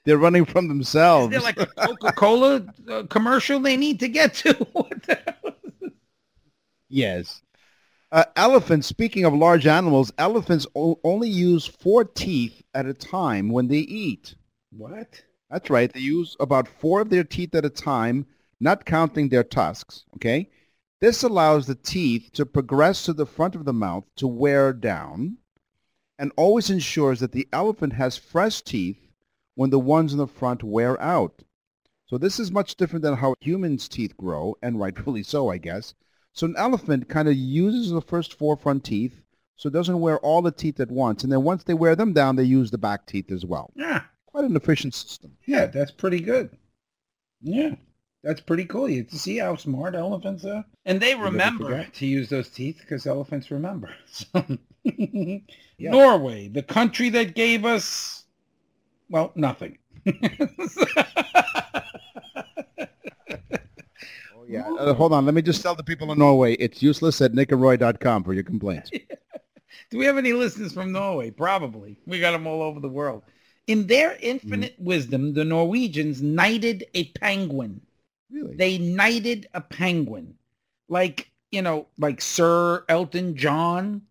They're 0.04 0.18
running 0.18 0.44
from 0.44 0.68
themselves. 0.68 1.30
They're 1.32 1.40
like 1.40 1.58
a 1.60 1.66
Coca-Cola 1.66 2.64
uh, 2.90 3.02
commercial 3.04 3.58
they 3.60 3.76
need 3.76 3.98
to 4.00 4.08
get 4.08 4.34
to? 4.34 4.52
What 4.72 5.02
the 5.02 5.14
hell? 5.14 5.90
Yes. 6.88 7.42
Uh, 8.10 8.24
elephants, 8.36 8.86
speaking 8.86 9.24
of 9.24 9.32
large 9.32 9.66
animals, 9.66 10.12
elephants 10.18 10.66
o- 10.76 10.98
only 11.04 11.28
use 11.28 11.66
four 11.66 12.04
teeth 12.04 12.62
at 12.74 12.86
a 12.86 12.94
time 12.94 13.48
when 13.48 13.68
they 13.68 13.78
eat. 13.78 14.34
What? 14.70 15.22
That's 15.52 15.68
right. 15.68 15.92
They 15.92 16.00
use 16.00 16.34
about 16.40 16.66
four 16.66 17.02
of 17.02 17.10
their 17.10 17.24
teeth 17.24 17.54
at 17.54 17.66
a 17.66 17.70
time, 17.70 18.24
not 18.58 18.86
counting 18.86 19.28
their 19.28 19.44
tusks. 19.44 20.06
Okay? 20.16 20.48
This 21.02 21.22
allows 21.22 21.66
the 21.66 21.74
teeth 21.74 22.30
to 22.32 22.46
progress 22.46 23.04
to 23.04 23.12
the 23.12 23.26
front 23.26 23.54
of 23.54 23.66
the 23.66 23.72
mouth 23.74 24.04
to 24.16 24.26
wear 24.26 24.72
down 24.72 25.36
and 26.18 26.32
always 26.36 26.70
ensures 26.70 27.20
that 27.20 27.32
the 27.32 27.48
elephant 27.52 27.92
has 27.92 28.16
fresh 28.16 28.62
teeth 28.62 28.96
when 29.54 29.68
the 29.68 29.78
ones 29.78 30.12
in 30.12 30.18
the 30.18 30.26
front 30.26 30.62
wear 30.62 31.00
out. 31.02 31.42
So 32.06 32.16
this 32.16 32.40
is 32.40 32.50
much 32.50 32.76
different 32.76 33.02
than 33.02 33.16
how 33.16 33.34
humans' 33.40 33.88
teeth 33.88 34.16
grow, 34.16 34.56
and 34.62 34.80
rightfully 34.80 35.22
so, 35.22 35.50
I 35.50 35.58
guess. 35.58 35.92
So 36.32 36.46
an 36.46 36.54
elephant 36.56 37.10
kind 37.10 37.28
of 37.28 37.34
uses 37.34 37.90
the 37.90 38.00
first 38.00 38.32
four 38.32 38.56
front 38.56 38.84
teeth 38.84 39.20
so 39.56 39.68
it 39.68 39.72
doesn't 39.72 40.00
wear 40.00 40.18
all 40.20 40.40
the 40.40 40.50
teeth 40.50 40.80
at 40.80 40.90
once. 40.90 41.24
And 41.24 41.32
then 41.32 41.42
once 41.42 41.64
they 41.64 41.74
wear 41.74 41.94
them 41.94 42.14
down, 42.14 42.36
they 42.36 42.44
use 42.44 42.70
the 42.70 42.78
back 42.78 43.06
teeth 43.06 43.30
as 43.30 43.44
well. 43.44 43.70
Yeah. 43.76 44.02
Quite 44.32 44.44
an 44.44 44.56
efficient 44.56 44.94
system. 44.94 45.36
Yeah, 45.46 45.66
that's 45.66 45.90
pretty 45.90 46.20
good. 46.20 46.56
Yeah. 47.42 47.74
That's 48.22 48.40
pretty 48.40 48.64
cool. 48.66 48.88
You 48.88 49.02
to 49.04 49.18
see 49.18 49.38
how 49.38 49.56
smart 49.56 49.94
elephants 49.94 50.44
are. 50.44 50.64
And 50.84 51.00
they 51.00 51.14
remember 51.14 51.84
to 51.84 52.06
use 52.06 52.28
those 52.28 52.48
teeth 52.48 52.78
because 52.80 53.06
elephants 53.06 53.50
remember. 53.50 53.90
So, 54.06 54.58
Norway, 55.78 56.48
the 56.48 56.62
country 56.62 57.08
that 57.10 57.34
gave 57.34 57.64
us, 57.64 58.24
well, 59.08 59.32
nothing. 59.34 59.78
Oh, 64.34 64.44
yeah. 64.48 64.68
Uh, 64.72 64.92
hold 64.92 65.12
on. 65.12 65.24
Let 65.24 65.34
me 65.34 65.42
just 65.42 65.62
tell 65.62 65.76
the 65.76 65.84
people 65.84 66.10
in 66.10 66.18
Norway 66.18 66.54
it's 66.54 66.82
useless 66.82 67.20
at 67.20 67.32
nickandroy.com 67.32 68.24
for 68.24 68.34
your 68.34 68.42
complaints. 68.42 68.90
Do 69.90 69.98
we 69.98 70.04
have 70.04 70.18
any 70.18 70.32
listeners 70.32 70.72
from 70.72 70.90
Norway? 70.90 71.30
Probably. 71.30 71.96
We 72.06 72.18
got 72.18 72.32
them 72.32 72.46
all 72.46 72.60
over 72.60 72.80
the 72.80 72.88
world. 72.88 73.22
In 73.66 73.86
their 73.86 74.10
mm-hmm. 74.10 74.24
infinite 74.24 74.74
wisdom, 74.78 75.34
the 75.34 75.44
Norwegians 75.44 76.22
knighted 76.22 76.84
a 76.94 77.04
penguin. 77.12 77.80
Really? 78.30 78.56
They 78.56 78.78
knighted 78.78 79.48
a 79.54 79.60
penguin. 79.60 80.34
Like, 80.88 81.30
you 81.50 81.62
know, 81.62 81.86
like 81.98 82.20
Sir 82.20 82.84
Elton 82.88 83.36
John. 83.36 84.02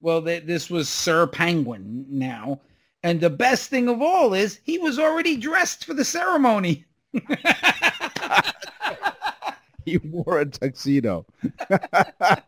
Well, 0.00 0.22
th- 0.22 0.44
this 0.44 0.70
was 0.70 0.88
Sir 0.88 1.26
Penguin 1.26 2.06
now. 2.08 2.60
And 3.02 3.20
the 3.20 3.30
best 3.30 3.68
thing 3.70 3.88
of 3.88 4.00
all 4.02 4.34
is 4.34 4.60
he 4.64 4.78
was 4.78 4.98
already 4.98 5.36
dressed 5.36 5.84
for 5.84 5.94
the 5.94 6.04
ceremony. 6.04 6.84
he 9.84 9.98
wore 9.98 10.40
a 10.40 10.46
tuxedo. 10.46 11.26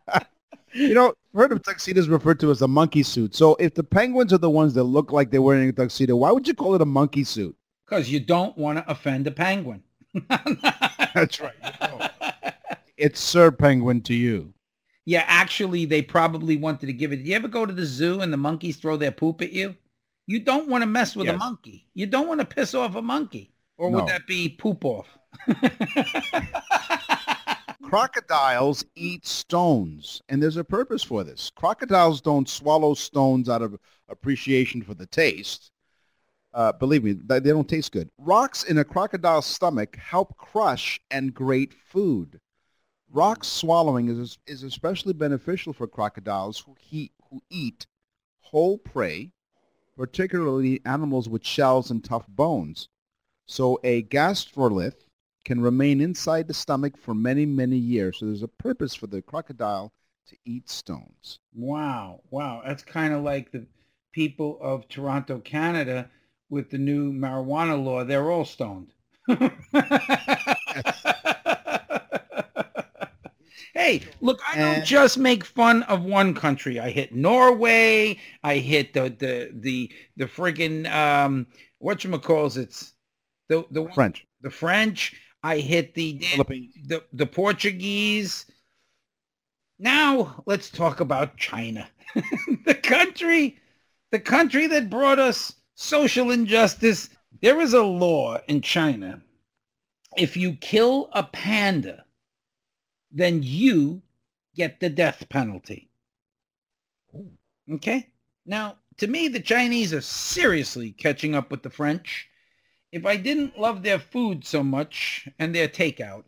you 0.73 0.93
know, 0.93 1.07
I've 1.07 1.39
heard 1.39 1.51
of 1.51 1.63
tuxedos 1.63 2.07
referred 2.07 2.39
to 2.41 2.51
as 2.51 2.61
a 2.61 2.67
monkey 2.67 3.03
suit. 3.03 3.35
So 3.35 3.55
if 3.59 3.73
the 3.73 3.83
penguins 3.83 4.33
are 4.33 4.37
the 4.37 4.49
ones 4.49 4.73
that 4.73 4.83
look 4.83 5.11
like 5.11 5.31
they're 5.31 5.41
wearing 5.41 5.69
a 5.69 5.73
tuxedo, 5.73 6.15
why 6.15 6.31
would 6.31 6.47
you 6.47 6.53
call 6.53 6.75
it 6.75 6.81
a 6.81 6.85
monkey 6.85 7.23
suit? 7.23 7.55
Because 7.85 8.09
you 8.09 8.19
don't 8.19 8.57
want 8.57 8.77
to 8.77 8.89
offend 8.89 9.27
a 9.27 9.31
penguin. 9.31 9.83
That's 11.13 11.39
right. 11.39 11.53
It's 12.97 13.19
Sir 13.19 13.49
Penguin 13.49 14.01
to 14.01 14.13
you. 14.13 14.53
Yeah, 15.05 15.23
actually, 15.25 15.85
they 15.85 16.03
probably 16.03 16.55
wanted 16.55 16.85
to 16.85 16.93
give 16.93 17.11
it. 17.11 17.21
You 17.21 17.35
ever 17.35 17.47
go 17.47 17.65
to 17.65 17.73
the 17.73 17.83
zoo 17.83 18.21
and 18.21 18.31
the 18.31 18.37
monkeys 18.37 18.77
throw 18.77 18.95
their 18.95 19.09
poop 19.09 19.41
at 19.41 19.51
you? 19.51 19.75
You 20.27 20.39
don't 20.39 20.69
want 20.69 20.83
to 20.83 20.85
mess 20.85 21.15
with 21.15 21.27
a 21.27 21.35
monkey. 21.35 21.87
You 21.95 22.05
don't 22.05 22.27
want 22.27 22.41
to 22.41 22.45
piss 22.45 22.75
off 22.75 22.95
a 22.95 23.01
monkey. 23.01 23.51
Or 23.77 23.89
would 23.89 24.05
that 24.05 24.27
be 24.27 24.49
poop 24.49 24.85
off? 24.85 25.07
Crocodiles 27.91 28.85
eat 28.95 29.27
stones, 29.27 30.21
and 30.29 30.41
there's 30.41 30.55
a 30.55 30.63
purpose 30.63 31.03
for 31.03 31.25
this. 31.25 31.51
Crocodiles 31.57 32.21
don't 32.21 32.47
swallow 32.47 32.93
stones 32.93 33.49
out 33.49 33.61
of 33.61 33.77
appreciation 34.07 34.81
for 34.81 34.93
the 34.93 35.07
taste. 35.07 35.71
Uh, 36.53 36.71
believe 36.71 37.03
me, 37.03 37.11
they 37.11 37.41
don't 37.41 37.67
taste 37.67 37.91
good. 37.91 38.09
Rocks 38.17 38.63
in 38.63 38.77
a 38.77 38.85
crocodile's 38.85 39.45
stomach 39.45 39.97
help 39.97 40.37
crush 40.37 41.01
and 41.11 41.33
grate 41.33 41.73
food. 41.73 42.39
Rock 43.11 43.43
swallowing 43.43 44.07
is, 44.07 44.37
is 44.47 44.63
especially 44.63 45.11
beneficial 45.11 45.73
for 45.73 45.85
crocodiles 45.85 46.59
who, 46.59 46.77
he, 46.79 47.11
who 47.29 47.41
eat 47.49 47.87
whole 48.39 48.77
prey, 48.77 49.33
particularly 49.97 50.79
animals 50.85 51.27
with 51.27 51.45
shells 51.45 51.91
and 51.91 52.05
tough 52.05 52.25
bones. 52.29 52.87
So 53.47 53.81
a 53.83 54.03
gastrolith 54.03 55.03
can 55.45 55.61
remain 55.61 56.01
inside 56.01 56.47
the 56.47 56.53
stomach 56.53 56.97
for 56.97 57.13
many, 57.13 57.45
many 57.45 57.77
years. 57.77 58.19
So 58.19 58.27
there's 58.27 58.43
a 58.43 58.47
purpose 58.47 58.93
for 58.93 59.07
the 59.07 59.21
crocodile 59.21 59.91
to 60.27 60.37
eat 60.45 60.69
stones. 60.69 61.39
Wow, 61.53 62.21
wow. 62.29 62.61
That's 62.65 62.83
kind 62.83 63.13
of 63.13 63.23
like 63.23 63.51
the 63.51 63.65
people 64.11 64.57
of 64.61 64.87
Toronto, 64.87 65.39
Canada 65.39 66.09
with 66.49 66.69
the 66.69 66.77
new 66.77 67.11
marijuana 67.11 67.81
law. 67.81 68.03
They're 68.03 68.29
all 68.31 68.45
stoned. 68.45 68.93
hey, 73.73 74.01
look, 74.19 74.39
I 74.47 74.57
don't 74.57 74.85
just 74.85 75.17
make 75.17 75.45
fun 75.45 75.83
of 75.83 76.03
one 76.03 76.33
country. 76.33 76.79
I 76.79 76.89
hit 76.91 77.13
Norway. 77.13 78.19
I 78.43 78.57
hit 78.57 78.93
the 78.93 79.15
the 79.17 79.51
the 79.53 79.91
the 80.17 80.25
friggin' 80.25 80.91
um 80.91 81.47
whatchamacalls 81.81 82.57
it's 82.57 82.93
the 83.47 83.65
the 83.71 83.87
French. 83.93 84.25
the 84.41 84.49
French. 84.49 85.15
I 85.43 85.57
hit 85.57 85.93
the 85.93 86.19
the 86.85 87.03
the 87.13 87.25
Portuguese. 87.25 88.45
Now 89.79 90.43
let's 90.45 90.69
talk 90.69 90.99
about 90.99 91.37
China, 91.37 91.89
the 92.65 92.75
country, 92.75 93.57
the 94.11 94.19
country 94.19 94.67
that 94.67 94.89
brought 94.89 95.19
us 95.19 95.53
social 95.75 96.31
injustice. 96.31 97.09
There 97.41 97.59
is 97.59 97.73
a 97.73 97.81
law 97.81 98.39
in 98.47 98.61
China. 98.61 99.21
If 100.17 100.37
you 100.37 100.53
kill 100.53 101.09
a 101.13 101.23
panda, 101.23 102.05
then 103.11 103.41
you 103.41 104.01
get 104.55 104.79
the 104.79 104.89
death 104.89 105.27
penalty. 105.29 105.89
Okay? 107.71 108.09
Now, 108.45 108.77
to 108.97 109.07
me, 109.07 109.27
the 109.27 109.39
Chinese 109.39 109.93
are 109.93 110.01
seriously 110.01 110.91
catching 110.91 111.33
up 111.35 111.49
with 111.49 111.63
the 111.63 111.69
French. 111.69 112.29
If 112.91 113.05
I 113.05 113.15
didn't 113.15 113.57
love 113.57 113.83
their 113.83 113.99
food 113.99 114.45
so 114.45 114.63
much 114.63 115.27
and 115.39 115.55
their 115.55 115.67
takeout, 115.67 116.27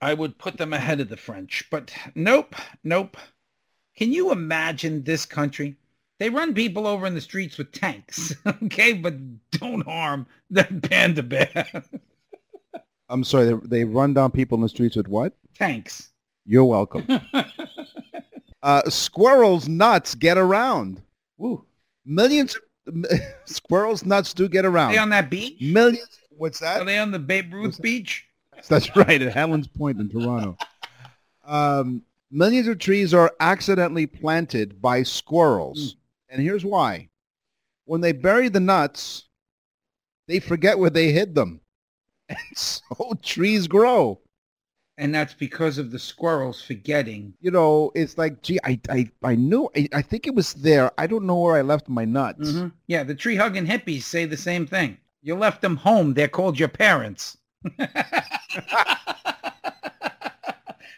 I 0.00 0.14
would 0.14 0.38
put 0.38 0.56
them 0.56 0.72
ahead 0.72 1.00
of 1.00 1.08
the 1.08 1.16
French. 1.16 1.64
But 1.70 1.92
nope, 2.14 2.54
nope. 2.82 3.16
Can 3.96 4.12
you 4.12 4.32
imagine 4.32 5.02
this 5.02 5.26
country? 5.26 5.76
They 6.18 6.30
run 6.30 6.54
people 6.54 6.86
over 6.86 7.06
in 7.06 7.14
the 7.14 7.20
streets 7.20 7.58
with 7.58 7.72
tanks, 7.72 8.34
okay, 8.46 8.94
but 8.94 9.14
don't 9.50 9.84
harm 9.86 10.26
that 10.50 10.82
panda 10.88 11.22
bear. 11.22 11.66
I'm 13.08 13.22
sorry, 13.22 13.46
they, 13.46 13.54
they 13.64 13.84
run 13.84 14.14
down 14.14 14.30
people 14.30 14.56
in 14.56 14.62
the 14.62 14.68
streets 14.68 14.96
with 14.96 15.08
what? 15.08 15.34
tanks. 15.54 16.10
You're 16.44 16.64
welcome. 16.64 17.06
uh, 18.62 18.82
squirrels' 18.88 19.68
nuts 19.68 20.14
get 20.14 20.38
around. 20.38 21.02
Woo. 21.38 21.64
Millions 22.04 22.56
of 22.56 22.62
squirrels' 23.44 24.04
nuts 24.04 24.32
do 24.34 24.48
get 24.48 24.64
around. 24.64 24.90
Are 24.90 24.94
they 24.94 24.98
on 24.98 25.10
that 25.10 25.30
beach? 25.30 25.60
Millions. 25.60 26.20
What's 26.30 26.60
that? 26.60 26.80
Are 26.80 26.84
they 26.84 26.98
on 26.98 27.10
the 27.10 27.18
Babe 27.18 27.52
Ruth 27.52 27.80
beach? 27.80 28.26
That's 28.68 28.94
right, 28.96 29.20
at 29.20 29.34
Hanlan's 29.34 29.68
Point 29.68 30.00
in 30.00 30.08
Toronto. 30.08 30.56
Um, 31.44 32.02
millions 32.30 32.68
of 32.68 32.78
trees 32.78 33.14
are 33.14 33.32
accidentally 33.40 34.06
planted 34.06 34.80
by 34.80 35.02
squirrels. 35.02 35.96
And 36.28 36.42
here's 36.42 36.64
why. 36.64 37.08
When 37.84 38.00
they 38.00 38.12
bury 38.12 38.48
the 38.48 38.60
nuts, 38.60 39.26
they 40.26 40.40
forget 40.40 40.78
where 40.78 40.90
they 40.90 41.12
hid 41.12 41.34
them. 41.34 41.60
And 42.28 42.38
so 42.56 43.16
trees 43.22 43.68
grow. 43.68 44.18
And 44.98 45.14
that's 45.14 45.34
because 45.34 45.76
of 45.76 45.90
the 45.90 45.98
squirrels 45.98 46.62
forgetting. 46.62 47.34
You 47.42 47.50
know, 47.50 47.92
it's 47.94 48.16
like, 48.16 48.40
gee, 48.42 48.58
I, 48.64 48.80
I, 48.88 49.10
I 49.22 49.34
knew, 49.34 49.68
I, 49.76 49.88
I 49.92 50.00
think 50.02 50.26
it 50.26 50.34
was 50.34 50.54
there. 50.54 50.90
I 50.98 51.06
don't 51.06 51.26
know 51.26 51.38
where 51.38 51.56
I 51.56 51.60
left 51.62 51.88
my 51.88 52.06
nuts. 52.06 52.52
Mhm. 52.52 52.72
Yeah, 52.86 53.02
the 53.04 53.14
tree 53.14 53.36
hugging 53.36 53.66
hippies 53.66 54.02
say 54.04 54.24
the 54.24 54.38
same 54.38 54.66
thing. 54.66 54.96
You 55.22 55.34
left 55.34 55.60
them 55.60 55.76
home. 55.76 56.14
They're 56.14 56.28
called 56.28 56.58
your 56.58 56.68
parents. 56.68 57.36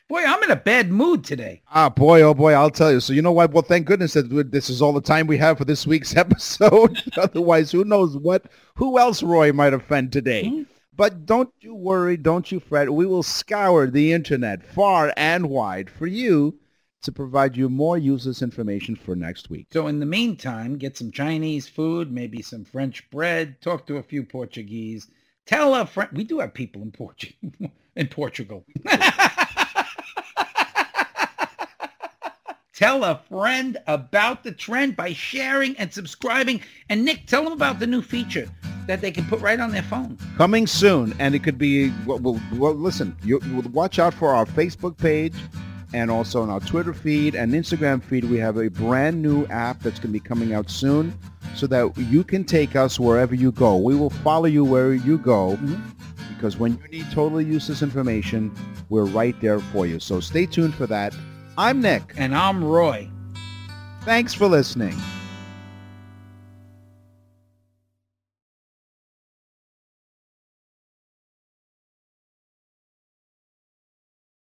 Boy, 0.08 0.24
I'm 0.24 0.42
in 0.42 0.50
a 0.50 0.56
bad 0.56 0.90
mood 0.90 1.22
today. 1.22 1.60
Ah, 1.70 1.90
boy, 1.90 2.22
oh 2.22 2.32
boy, 2.32 2.54
I'll 2.54 2.70
tell 2.70 2.90
you. 2.90 2.98
So 2.98 3.12
you 3.12 3.20
know 3.20 3.32
what? 3.32 3.52
Well, 3.52 3.62
thank 3.62 3.86
goodness 3.86 4.14
that 4.14 4.50
this 4.50 4.70
is 4.70 4.80
all 4.80 4.94
the 4.94 5.02
time 5.02 5.26
we 5.26 5.36
have 5.36 5.58
for 5.58 5.66
this 5.66 5.86
week's 5.86 6.16
episode. 6.24 7.02
Otherwise, 7.18 7.70
who 7.70 7.84
knows 7.84 8.16
what, 8.16 8.44
who 8.74 8.98
else 8.98 9.22
Roy 9.22 9.52
might 9.52 9.74
offend 9.74 10.10
today. 10.12 10.64
But 10.98 11.26
don't 11.26 11.54
you 11.60 11.76
worry, 11.76 12.16
don't 12.16 12.50
you 12.50 12.58
fret. 12.58 12.92
We 12.92 13.06
will 13.06 13.22
scour 13.22 13.86
the 13.86 14.12
internet 14.12 14.64
far 14.64 15.14
and 15.16 15.48
wide 15.48 15.88
for 15.88 16.08
you 16.08 16.58
to 17.02 17.12
provide 17.12 17.56
you 17.56 17.68
more 17.68 17.96
useless 17.96 18.42
information 18.42 18.96
for 18.96 19.14
next 19.14 19.48
week. 19.48 19.68
So 19.72 19.86
in 19.86 20.00
the 20.00 20.06
meantime, 20.06 20.76
get 20.76 20.96
some 20.96 21.12
Chinese 21.12 21.68
food, 21.68 22.10
maybe 22.10 22.42
some 22.42 22.64
French 22.64 23.08
bread, 23.10 23.60
talk 23.60 23.86
to 23.86 23.98
a 23.98 24.02
few 24.02 24.24
Portuguese. 24.24 25.06
Tell 25.46 25.72
a 25.76 25.86
friend. 25.86 26.10
We 26.12 26.24
do 26.24 26.40
have 26.40 26.52
people 26.52 26.82
in, 26.82 26.92
in 27.94 28.08
Portugal. 28.08 28.66
Tell 32.74 33.04
a 33.04 33.20
friend 33.28 33.76
about 33.86 34.42
the 34.42 34.52
trend 34.52 34.96
by 34.96 35.12
sharing 35.12 35.76
and 35.78 35.92
subscribing. 35.92 36.60
And 36.88 37.04
Nick, 37.04 37.26
tell 37.26 37.42
them 37.42 37.52
about 37.52 37.78
the 37.80 37.88
new 37.88 38.02
feature 38.02 38.48
that 38.88 39.02
they 39.02 39.10
can 39.10 39.24
put 39.26 39.40
right 39.40 39.60
on 39.60 39.70
their 39.70 39.82
phone. 39.82 40.18
Coming 40.36 40.66
soon, 40.66 41.14
and 41.18 41.34
it 41.34 41.44
could 41.44 41.58
be, 41.58 41.92
well, 42.06 42.18
well, 42.18 42.40
well 42.54 42.74
listen, 42.74 43.14
you, 43.22 43.38
watch 43.70 43.98
out 43.98 44.14
for 44.14 44.34
our 44.34 44.46
Facebook 44.46 44.96
page 44.96 45.34
and 45.92 46.10
also 46.10 46.42
on 46.42 46.48
our 46.48 46.60
Twitter 46.60 46.94
feed 46.94 47.34
and 47.34 47.52
Instagram 47.52 48.02
feed. 48.02 48.24
We 48.24 48.38
have 48.38 48.56
a 48.56 48.68
brand 48.68 49.22
new 49.22 49.46
app 49.46 49.80
that's 49.80 49.98
going 49.98 50.08
to 50.08 50.12
be 50.12 50.20
coming 50.20 50.54
out 50.54 50.70
soon 50.70 51.16
so 51.54 51.66
that 51.66 51.96
you 51.96 52.24
can 52.24 52.44
take 52.44 52.76
us 52.76 52.98
wherever 52.98 53.34
you 53.34 53.52
go. 53.52 53.76
We 53.76 53.94
will 53.94 54.10
follow 54.10 54.46
you 54.46 54.64
wherever 54.64 54.94
you 54.94 55.18
go 55.18 55.56
mm-hmm. 55.56 56.34
because 56.34 56.56
when 56.56 56.78
you 56.78 56.88
need 56.88 57.10
totally 57.12 57.44
useless 57.44 57.82
information, 57.82 58.54
we're 58.88 59.04
right 59.04 59.38
there 59.42 59.60
for 59.60 59.86
you. 59.86 60.00
So 60.00 60.20
stay 60.20 60.46
tuned 60.46 60.74
for 60.74 60.86
that. 60.86 61.14
I'm 61.58 61.82
Nick. 61.82 62.14
And 62.16 62.34
I'm 62.34 62.64
Roy. 62.64 63.10
Thanks 64.02 64.32
for 64.32 64.46
listening. 64.46 64.96